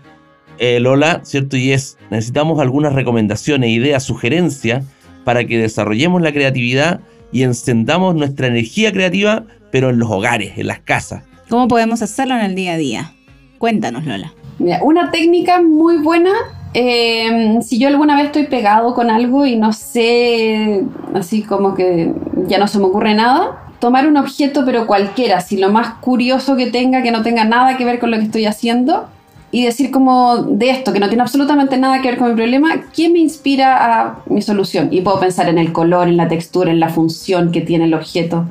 eh, 0.57 0.79
Lola, 0.79 1.21
¿cierto? 1.23 1.55
Y 1.55 1.71
es, 1.71 1.97
necesitamos 2.09 2.59
algunas 2.59 2.93
recomendaciones, 2.93 3.69
ideas, 3.69 4.03
sugerencias 4.03 4.85
para 5.23 5.45
que 5.45 5.57
desarrollemos 5.57 6.21
la 6.21 6.33
creatividad 6.33 7.01
y 7.31 7.43
encendamos 7.43 8.15
nuestra 8.15 8.47
energía 8.47 8.91
creativa, 8.91 9.45
pero 9.71 9.91
en 9.91 9.99
los 9.99 10.09
hogares, 10.09 10.53
en 10.57 10.67
las 10.67 10.79
casas. 10.79 11.23
¿Cómo 11.47 11.67
podemos 11.67 12.01
hacerlo 12.01 12.35
en 12.35 12.41
el 12.41 12.55
día 12.55 12.73
a 12.73 12.77
día? 12.77 13.13
Cuéntanos, 13.57 14.05
Lola. 14.05 14.33
Una 14.81 15.11
técnica 15.11 15.61
muy 15.61 15.97
buena, 15.97 16.31
eh, 16.73 17.59
si 17.61 17.79
yo 17.79 17.87
alguna 17.87 18.15
vez 18.15 18.27
estoy 18.27 18.45
pegado 18.45 18.93
con 18.93 19.09
algo 19.09 19.45
y 19.45 19.55
no 19.55 19.73
sé, 19.73 20.83
así 21.13 21.41
como 21.41 21.73
que 21.73 22.13
ya 22.47 22.57
no 22.57 22.67
se 22.67 22.79
me 22.79 22.85
ocurre 22.85 23.13
nada, 23.13 23.63
tomar 23.79 24.07
un 24.07 24.17
objeto 24.17 24.63
pero 24.65 24.87
cualquiera, 24.87 25.41
si 25.41 25.57
lo 25.57 25.71
más 25.71 25.95
curioso 25.95 26.55
que 26.55 26.67
tenga, 26.67 27.01
que 27.01 27.11
no 27.11 27.23
tenga 27.23 27.43
nada 27.43 27.75
que 27.77 27.85
ver 27.85 27.99
con 27.99 28.11
lo 28.11 28.17
que 28.17 28.25
estoy 28.25 28.45
haciendo, 28.45 29.07
y 29.51 29.65
decir 29.65 29.91
como 29.91 30.37
de 30.37 30.69
esto, 30.69 30.93
que 30.93 30.99
no 30.99 31.09
tiene 31.09 31.23
absolutamente 31.23 31.77
nada 31.77 32.01
que 32.01 32.07
ver 32.09 32.17
con 32.17 32.29
mi 32.29 32.35
problema, 32.35 32.83
¿qué 32.95 33.09
me 33.09 33.19
inspira 33.19 34.03
a 34.03 34.19
mi 34.27 34.41
solución? 34.41 34.87
Y 34.91 35.01
puedo 35.01 35.19
pensar 35.19 35.49
en 35.49 35.57
el 35.57 35.73
color, 35.73 36.07
en 36.07 36.15
la 36.15 36.29
textura, 36.29 36.71
en 36.71 36.79
la 36.79 36.87
función 36.87 37.51
que 37.51 37.59
tiene 37.59 37.85
el 37.85 37.93
objeto, 37.93 38.45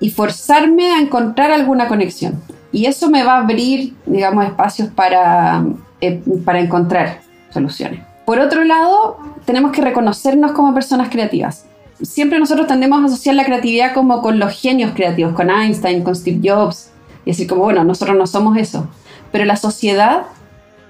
y 0.00 0.10
forzarme 0.10 0.92
a 0.92 0.98
encontrar 0.98 1.52
alguna 1.52 1.86
conexión. 1.86 2.42
Y 2.76 2.84
eso 2.84 3.08
me 3.08 3.24
va 3.24 3.36
a 3.36 3.38
abrir, 3.38 3.94
digamos, 4.04 4.44
espacios 4.44 4.90
para, 4.90 5.64
eh, 6.02 6.20
para 6.44 6.60
encontrar 6.60 7.20
soluciones. 7.48 8.02
Por 8.26 8.38
otro 8.38 8.64
lado, 8.64 9.16
tenemos 9.46 9.72
que 9.72 9.80
reconocernos 9.80 10.52
como 10.52 10.74
personas 10.74 11.08
creativas. 11.08 11.64
Siempre 12.02 12.38
nosotros 12.38 12.66
tendemos 12.66 13.00
a 13.00 13.06
asociar 13.06 13.34
la 13.34 13.46
creatividad 13.46 13.94
como 13.94 14.20
con 14.20 14.38
los 14.38 14.52
genios 14.60 14.92
creativos, 14.94 15.32
con 15.32 15.48
Einstein, 15.48 16.02
con 16.02 16.14
Steve 16.14 16.46
Jobs, 16.46 16.90
y 17.24 17.30
decir 17.30 17.46
como, 17.46 17.62
bueno, 17.62 17.82
nosotros 17.82 18.14
no 18.14 18.26
somos 18.26 18.58
eso. 18.58 18.86
Pero 19.32 19.46
la 19.46 19.56
sociedad 19.56 20.24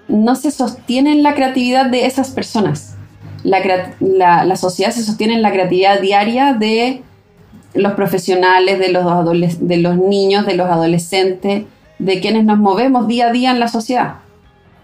no 0.08 0.34
se 0.34 0.50
sostiene 0.50 1.12
en 1.12 1.22
la 1.22 1.36
creatividad 1.36 1.86
de 1.86 2.06
esas 2.06 2.32
personas. 2.32 2.96
La, 3.44 3.60
la, 4.00 4.44
la 4.44 4.56
sociedad 4.56 4.90
se 4.90 5.04
sostiene 5.04 5.34
en 5.34 5.42
la 5.42 5.52
creatividad 5.52 6.00
diaria 6.00 6.52
de 6.52 7.04
los 7.74 7.92
profesionales, 7.92 8.80
de 8.80 8.88
los, 8.88 9.04
de 9.60 9.76
los 9.76 9.96
niños, 9.98 10.46
de 10.46 10.56
los 10.56 10.68
adolescentes, 10.68 11.64
de 11.98 12.20
quienes 12.20 12.44
nos 12.44 12.58
movemos 12.58 13.08
día 13.08 13.28
a 13.28 13.32
día 13.32 13.50
en 13.50 13.60
la 13.60 13.68
sociedad. 13.68 14.16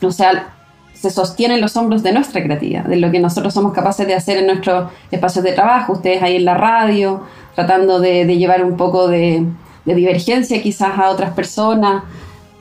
O 0.03 0.11
sea, 0.11 0.53
se 0.95 1.11
sostienen 1.11 1.61
los 1.61 1.77
hombros 1.77 2.03
de 2.03 2.13
nuestra 2.13 2.43
creatividad, 2.43 2.85
de 2.85 2.97
lo 2.97 3.11
que 3.11 3.19
nosotros 3.19 3.53
somos 3.53 3.73
capaces 3.73 4.07
de 4.07 4.15
hacer 4.15 4.39
en 4.39 4.47
nuestros 4.47 4.91
espacios 5.11 5.45
de 5.45 5.53
trabajo, 5.53 5.95
ustedes 5.95 6.23
ahí 6.23 6.37
en 6.37 6.45
la 6.45 6.55
radio, 6.55 7.23
tratando 7.55 7.99
de, 8.01 8.25
de 8.25 8.37
llevar 8.37 8.65
un 8.65 8.77
poco 8.77 9.09
de, 9.09 9.45
de, 9.85 9.95
divergencia 9.95 10.63
quizás 10.63 10.99
a 10.99 11.11
otras 11.11 11.33
personas. 11.33 12.05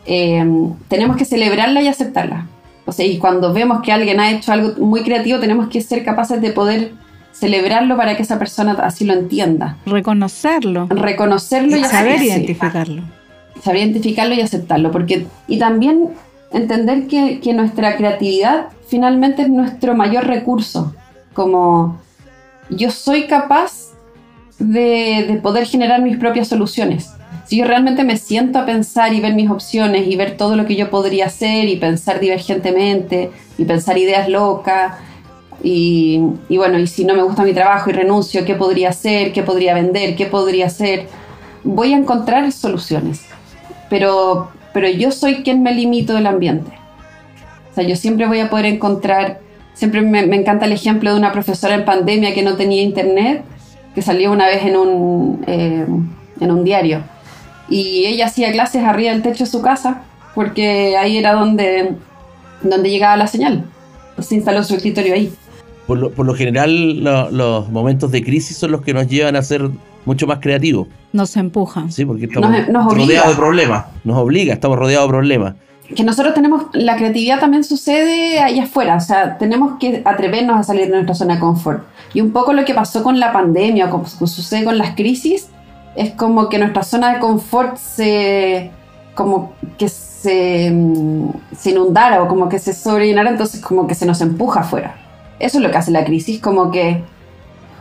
Eh, 0.06 0.44
tenemos 0.88 1.18
que 1.18 1.26
celebrarla 1.26 1.82
y 1.82 1.88
aceptarla. 1.88 2.48
O 2.86 2.92
sea, 2.92 3.06
y 3.06 3.20
cuando 3.20 3.54
vemos 3.54 3.82
que 3.84 3.92
alguien 3.92 4.20
ha 4.20 4.32
hecho 4.32 4.52
algo 4.52 4.74
muy 4.84 5.04
creativo, 5.04 5.40
tenemos 5.40 5.68
que 5.70 5.82
ser 5.82 6.04
capaces 6.04 6.42
de 6.42 6.52
poder 6.52 6.94
celebrarlo 7.32 7.96
para 7.96 8.18
que 8.18 8.24
esa 8.24 8.40
persona 8.40 8.74
así 8.84 9.06
lo 9.06 9.14
entienda. 9.14 9.78
Reconocerlo. 9.86 10.88
Reconocerlo 10.90 11.78
y, 11.78 11.82
y 11.82 11.84
saber 11.84 12.22
identificarlo. 12.22 13.04
Saber 13.64 13.82
identificarlo 13.82 14.34
y 14.34 14.42
aceptarlo. 14.42 14.92
Porque, 14.92 15.28
y 15.48 15.60
también 15.60 16.10
entender 16.52 17.08
que, 17.08 17.54
nuestra 17.54 17.98
creatividad 17.98 18.68
finalmente 18.88 19.44
es 19.44 19.50
nuestro 19.50 19.96
mayor 19.96 20.28
recurso. 20.28 20.94
Como 21.34 22.00
yo 22.70 22.92
soy 22.92 23.28
capaz 23.28 23.92
de, 24.60 25.26
de 25.28 25.40
poder 25.42 25.66
generar 25.66 26.02
mis 26.02 26.18
propias 26.18 26.48
soluciones. 26.48 27.12
Si 27.46 27.58
yo 27.58 27.66
realmente 27.66 28.04
me 28.04 28.18
siento 28.18 28.60
a 28.60 28.66
pensar 28.66 29.14
y 29.14 29.20
ver 29.20 29.34
mis 29.34 29.50
opciones 29.50 30.08
y 30.08 30.16
ver 30.16 30.38
todo 30.38 30.56
lo 30.56 30.66
que 30.66 30.76
yo 30.76 30.90
podría 30.90 31.26
hacer 31.26 31.68
y 31.68 31.76
pensar 31.76 32.20
divergentemente 32.20 33.32
y 33.58 33.66
pensar 33.66 33.98
ideas 33.98 34.30
locas 34.30 34.94
y, 35.64 36.22
y, 36.50 36.58
bueno, 36.58 36.80
y 36.80 36.88
si 36.88 37.04
no 37.04 37.14
me 37.14 37.24
gusta 37.24 37.44
mi 37.44 37.54
trabajo 37.54 37.90
y 37.90 37.94
renuncio, 37.94 38.46
¿qué 38.46 38.56
podría 38.56 38.90
hacer? 38.90 39.34
¿Qué 39.34 39.44
podría 39.44 39.74
vender? 39.74 40.16
¿Qué 40.16 40.26
podría 40.26 40.68
hacer? 40.68 41.08
Voy 41.64 41.94
a 41.94 41.98
encontrar 41.98 42.52
soluciones. 42.52 43.31
Pero, 43.92 44.50
pero 44.74 44.88
yo 44.90 45.12
soy 45.12 45.44
quien 45.44 45.62
me 45.62 45.76
limito 45.76 46.14
del 46.14 46.26
ambiente. 46.26 46.72
O 47.72 47.76
sea, 47.76 47.84
yo 47.84 47.98
siempre 47.98 48.26
voy 48.26 48.40
a 48.40 48.50
poder 48.50 48.66
encontrar, 48.66 49.42
siempre 49.74 50.02
me, 50.02 50.26
me 50.26 50.38
encanta 50.38 50.66
el 50.66 50.72
ejemplo 50.72 51.12
de 51.12 51.20
una 51.20 51.34
profesora 51.34 51.76
en 51.76 51.84
pandemia 51.84 52.34
que 52.34 52.42
no 52.42 52.56
tenía 52.56 52.82
internet, 52.82 53.44
que 53.94 54.02
salió 54.02 54.32
una 54.32 54.48
vez 54.48 54.64
en 54.64 54.78
un, 54.78 55.44
eh, 55.46 55.86
en 56.40 56.52
un 56.52 56.64
diario. 56.64 57.04
Y 57.70 58.06
ella 58.06 58.28
hacía 58.28 58.54
clases 58.54 58.84
arriba 58.84 59.12
del 59.12 59.22
techo 59.22 59.44
de 59.44 59.50
su 59.50 59.62
casa, 59.62 60.04
porque 60.36 60.96
ahí 60.96 61.18
era 61.18 61.34
donde, 61.34 61.96
donde 62.64 62.90
llegaba 62.90 63.18
la 63.18 63.28
señal. 63.28 63.66
Se 64.20 64.36
instaló 64.36 64.64
su 64.64 64.76
escritorio 64.76 65.16
ahí 65.16 65.34
por 65.92 65.98
lo, 65.98 66.12
por 66.12 66.26
lo 66.26 66.36
general 66.36 67.04
lo, 67.04 67.30
los 67.32 67.70
momentos 67.70 68.12
de 68.12 68.24
crisis 68.24 68.56
son 68.56 68.72
los 68.72 68.82
que 68.82 68.94
nos 68.94 69.08
llevan 69.08 69.36
a 69.36 69.42
ser 69.42 69.70
mucho 70.06 70.28
más 70.28 70.40
creativos. 70.40 70.88
Nos 71.14 71.36
empujan. 71.38 71.92
Sí, 71.92 72.06
porque 72.06 72.26
estamos 72.26 72.50
nos, 72.50 72.70
nos 72.70 72.94
rodeados 72.94 73.30
de 73.30 73.36
problemas. 73.36 73.86
Nos 74.04 74.18
obliga, 74.18 74.54
estamos 74.54 74.78
rodeados 74.78 75.08
de 75.08 75.12
problemas. 75.12 75.54
Que 75.96 76.04
nosotros 76.04 76.34
tenemos, 76.34 76.68
la 76.74 76.96
creatividad 76.96 77.40
también 77.40 77.64
sucede 77.66 78.40
allá 78.40 78.64
afuera, 78.64 78.96
o 78.96 79.02
sea, 79.02 79.38
tenemos 79.38 79.78
que 79.78 80.02
atrevernos 80.06 80.58
a 80.58 80.64
salir 80.64 80.86
de 80.86 80.92
nuestra 80.92 81.16
zona 81.16 81.34
de 81.36 81.42
confort. 81.42 81.84
Y 82.14 82.22
un 82.22 82.32
poco 82.32 82.54
lo 82.54 82.64
que 82.64 82.74
pasó 82.74 83.04
con 83.04 83.20
la 83.20 83.34
pandemia, 83.34 83.88
o 83.88 83.90
como 83.90 84.06
sucede 84.08 84.64
con 84.64 84.78
las 84.78 84.96
crisis, 84.96 85.50
es 85.96 86.12
como 86.12 86.48
que 86.48 86.60
nuestra 86.60 86.84
zona 86.84 87.14
de 87.14 87.20
confort 87.20 87.76
se, 87.76 88.72
como 89.16 89.52
que 89.78 89.90
se, 89.90 90.74
se 91.58 91.70
inundara 91.72 92.24
o 92.24 92.28
como 92.30 92.48
que 92.48 92.60
se 92.60 92.74
sobrellenara, 92.74 93.30
entonces 93.30 93.60
como 93.60 93.86
que 93.86 93.96
se 93.96 94.06
nos 94.06 94.22
empuja 94.22 94.62
afuera. 94.62 94.96
Eso 95.40 95.58
es 95.58 95.64
lo 95.64 95.72
que 95.72 95.78
hace 95.78 95.92
la 95.92 96.06
crisis, 96.06 96.40
como 96.40 96.72
que... 96.72 97.04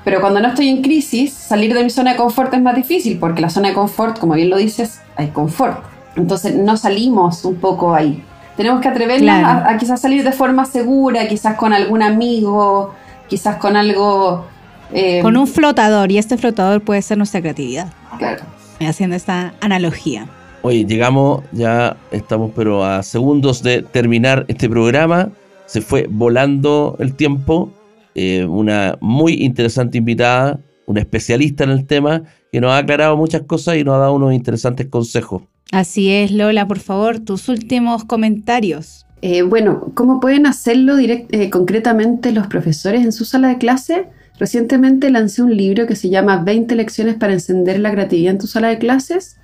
Pero 0.04 0.20
cuando 0.20 0.40
no 0.40 0.48
estoy 0.48 0.68
en 0.68 0.82
crisis, 0.82 1.32
salir 1.32 1.74
de 1.74 1.84
mi 1.84 1.90
zona 1.90 2.12
de 2.12 2.16
confort 2.16 2.52
es 2.54 2.62
más 2.62 2.74
difícil, 2.74 3.18
porque 3.18 3.42
la 3.42 3.50
zona 3.50 3.68
de 3.68 3.74
confort, 3.74 4.18
como 4.18 4.34
bien 4.34 4.50
lo 4.50 4.56
dices, 4.56 5.00
hay 5.16 5.28
confort. 5.28 5.84
Entonces 6.16 6.54
no 6.54 6.76
salimos 6.76 7.44
un 7.44 7.56
poco 7.56 7.94
ahí. 7.94 8.22
Tenemos 8.56 8.80
que 8.80 8.88
atrevernos 8.88 9.22
claro. 9.22 9.46
a, 9.46 9.70
a, 9.70 9.78
quizás 9.78 10.00
salir 10.00 10.24
de 10.24 10.32
forma 10.32 10.64
segura, 10.64 11.28
quizás 11.28 11.56
con 11.56 11.72
algún 11.72 12.02
amigo, 12.02 12.94
quizás 13.28 13.56
con 13.56 13.76
algo... 13.76 14.46
Eh, 14.92 15.20
con 15.22 15.36
un 15.36 15.46
flotador, 15.46 16.10
y 16.10 16.18
este 16.18 16.36
flotador 16.36 16.80
puede 16.80 17.00
ser 17.02 17.16
nuestra 17.16 17.40
creatividad. 17.40 17.92
Claro. 18.18 18.42
Haciendo 18.80 19.16
esta 19.16 19.54
analogía. 19.60 20.26
Oye, 20.62 20.84
llegamos, 20.84 21.42
ya 21.52 21.96
estamos 22.10 22.50
pero 22.54 22.84
a 22.84 23.02
segundos 23.02 23.62
de 23.62 23.82
terminar 23.82 24.44
este 24.48 24.68
programa 24.68 25.30
se 25.70 25.80
fue 25.80 26.06
volando 26.10 26.96
el 26.98 27.14
tiempo. 27.14 27.70
Eh, 28.14 28.44
una 28.44 28.99
muy 29.01 29.35
interesante 29.35 29.99
invitada, 29.99 30.61
una 30.87 31.01
especialista 31.01 31.64
en 31.64 31.70
el 31.70 31.87
tema, 31.87 32.25
que 32.53 32.61
nos 32.61 32.73
ha 32.73 32.79
aclarado 32.79 33.16
muchas 33.16 33.42
cosas 33.42 33.77
y 33.77 33.85
nos 33.85 33.94
ha 33.94 33.99
dado 33.99 34.14
unos 34.14 34.35
interesantes 34.35 34.88
consejos. 34.88 35.42
Así 35.73 36.11
es, 36.11 36.33
Lola, 36.33 36.66
por 36.66 36.81
favor, 36.81 37.20
tus 37.20 37.49
últimos 37.49 38.05
comentarios. 38.05 39.07
Eh, 39.23 39.42
bueno, 39.42 39.92
¿cómo 39.94 40.18
pueden 40.18 40.46
hacerlo 40.46 40.96
direct 40.96 41.33
eh, 41.33 41.51
concretamente 41.51 42.33
los 42.33 42.46
profesores 42.46 43.05
en 43.05 43.12
su 43.12 43.25
sala 43.25 43.49
de 43.49 43.59
clase? 43.59 44.07
Recientemente 44.38 45.11
lancé 45.11 45.42
un 45.42 45.57
libro 45.57 45.87
que 45.87 45.94
se 45.94 46.09
llama 46.09 46.42
20 46.42 46.75
lecciones 46.75 47.14
para 47.16 47.35
encender 47.35 47.79
la 47.79 47.92
creatividad 47.92 48.33
en 48.33 48.38
tu 48.38 48.46
sala 48.46 48.68
de 48.68 48.79
clases. 48.79 49.37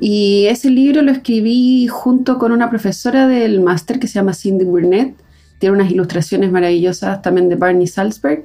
Y 0.00 0.46
ese 0.46 0.70
libro 0.70 1.02
lo 1.02 1.12
escribí 1.12 1.86
junto 1.86 2.38
con 2.38 2.52
una 2.52 2.68
profesora 2.68 3.26
del 3.26 3.60
máster 3.60 3.98
que 3.98 4.08
se 4.08 4.14
llama 4.14 4.34
Cindy 4.34 4.64
Burnett 4.64 5.14
tiene 5.58 5.76
unas 5.76 5.90
ilustraciones 5.90 6.50
maravillosas 6.50 7.22
también 7.22 7.48
de 7.48 7.56
Barney 7.56 7.86
Salzberg. 7.86 8.44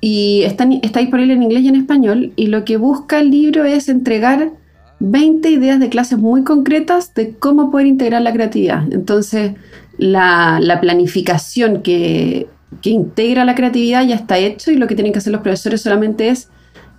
Y 0.00 0.42
está, 0.44 0.68
está 0.82 1.00
disponible 1.00 1.34
en 1.34 1.42
inglés 1.42 1.62
y 1.62 1.68
en 1.68 1.76
español. 1.76 2.32
Y 2.36 2.46
lo 2.46 2.64
que 2.64 2.76
busca 2.76 3.20
el 3.20 3.30
libro 3.30 3.64
es 3.64 3.88
entregar 3.88 4.52
20 5.00 5.50
ideas 5.50 5.80
de 5.80 5.88
clases 5.88 6.18
muy 6.18 6.44
concretas 6.44 7.14
de 7.14 7.34
cómo 7.34 7.70
poder 7.70 7.86
integrar 7.86 8.22
la 8.22 8.32
creatividad. 8.32 8.84
Entonces, 8.92 9.52
la, 9.96 10.58
la 10.60 10.80
planificación 10.80 11.82
que, 11.82 12.48
que, 12.80 12.90
integra 12.90 13.44
la 13.44 13.54
creatividad 13.54 14.06
ya 14.06 14.14
está 14.14 14.38
hecho 14.38 14.70
y 14.70 14.76
lo 14.76 14.86
que 14.86 14.94
tienen 14.94 15.12
que 15.12 15.18
hacer 15.18 15.32
los 15.32 15.42
profesores 15.42 15.82
solamente 15.82 16.28
es 16.28 16.48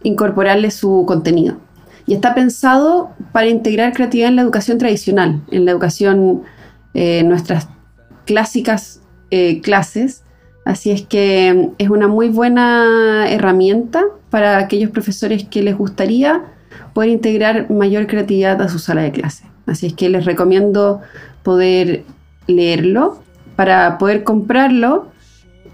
incorporarle 0.04 0.72
su 0.72 1.06
contenido. 1.08 1.58
Y 2.06 2.13
está 2.13 2.34
pensado 2.34 3.12
para 3.32 3.48
integrar 3.48 3.93
creatividad 3.93 4.30
en 4.30 4.36
la 4.36 4.41
educación 4.41 4.78
tradicional, 4.78 5.41
en 5.52 5.65
la 5.65 5.72
educación, 5.72 6.41
eh, 6.93 7.24
nuestras 7.24 7.67
clásicas 8.26 8.98
eh, 9.31 9.61
clases. 9.61 10.23
Así 10.65 10.91
es 10.91 11.01
que 11.01 11.69
es 11.77 11.89
una 11.89 12.07
muy 12.07 12.29
buena 12.29 13.29
herramienta 13.29 14.03
para 14.29 14.57
aquellos 14.57 14.91
profesores 14.91 15.45
que 15.45 15.63
les 15.63 15.77
gustaría 15.77 16.43
poder 16.93 17.09
integrar 17.09 17.69
mayor 17.71 18.07
creatividad 18.07 18.61
a 18.61 18.69
su 18.69 18.79
sala 18.79 19.01
de 19.01 19.11
clase. 19.11 19.45
Así 19.65 19.87
es 19.87 19.93
que 19.93 20.09
les 20.09 20.25
recomiendo 20.25 21.01
poder 21.43 22.03
leerlo. 22.47 23.19
Para 23.55 23.97
poder 23.97 24.23
comprarlo, 24.23 25.07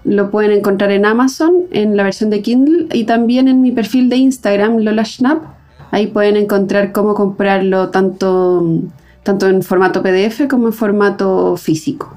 lo 0.04 0.30
pueden 0.30 0.52
encontrar 0.52 0.90
en 0.92 1.04
Amazon, 1.04 1.64
en 1.70 1.96
la 1.96 2.04
versión 2.04 2.30
de 2.30 2.42
Kindle 2.42 2.86
y 2.92 3.04
también 3.04 3.48
en 3.48 3.60
mi 3.60 3.72
perfil 3.72 4.08
de 4.08 4.16
Instagram, 4.16 4.78
Lola 4.78 5.04
Schnapp. 5.04 5.42
Ahí 5.90 6.08
pueden 6.08 6.36
encontrar 6.36 6.92
cómo 6.92 7.14
comprarlo 7.14 7.90
tanto, 7.90 8.82
tanto 9.22 9.48
en 9.48 9.62
formato 9.62 10.02
PDF 10.02 10.48
como 10.48 10.68
en 10.68 10.72
formato 10.72 11.56
físico, 11.56 12.16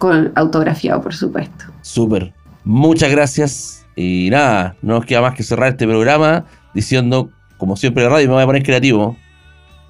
con 0.00 0.32
autografiado, 0.34 1.02
por 1.02 1.14
supuesto. 1.14 1.66
Súper. 1.82 2.32
Muchas 2.64 3.10
gracias. 3.10 3.86
Y 3.94 4.28
nada, 4.30 4.76
no 4.80 4.94
nos 4.94 5.04
queda 5.04 5.20
más 5.20 5.34
que 5.34 5.42
cerrar 5.42 5.68
este 5.68 5.86
programa 5.86 6.46
diciendo, 6.72 7.28
como 7.58 7.76
siempre, 7.76 8.02
la 8.04 8.08
radio 8.08 8.28
me 8.28 8.34
voy 8.34 8.42
a 8.42 8.46
poner 8.46 8.62
creativo. 8.62 9.16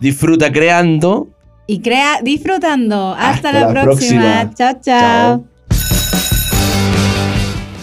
Disfruta 0.01 0.51
creando. 0.51 1.29
Y 1.69 1.81
crea 1.81 2.21
disfrutando. 2.23 3.15
Hasta, 3.17 3.31
Hasta 3.31 3.53
la, 3.53 3.61
la 3.61 3.83
próxima. 3.83 4.21
próxima. 4.21 4.55
Chao, 4.55 4.73
chao. 4.83 5.01
Chao. 5.01 5.45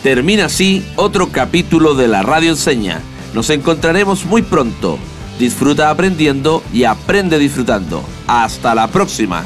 Termina 0.04 0.46
así 0.46 0.86
otro 0.98 1.30
capítulo 1.30 1.96
de 1.96 2.10
la 2.10 2.24
Radio 2.24 2.50
Enseña. 2.52 3.00
Nos 3.34 3.50
encontraremos 3.50 4.26
muy 4.26 4.42
pronto. 4.42 4.98
Disfruta 5.40 5.90
aprendiendo 5.90 6.62
y 6.74 6.84
aprende 6.84 7.40
disfrutando. 7.40 8.04
Hasta 8.28 8.76
la 8.76 8.88
próxima. 8.90 9.46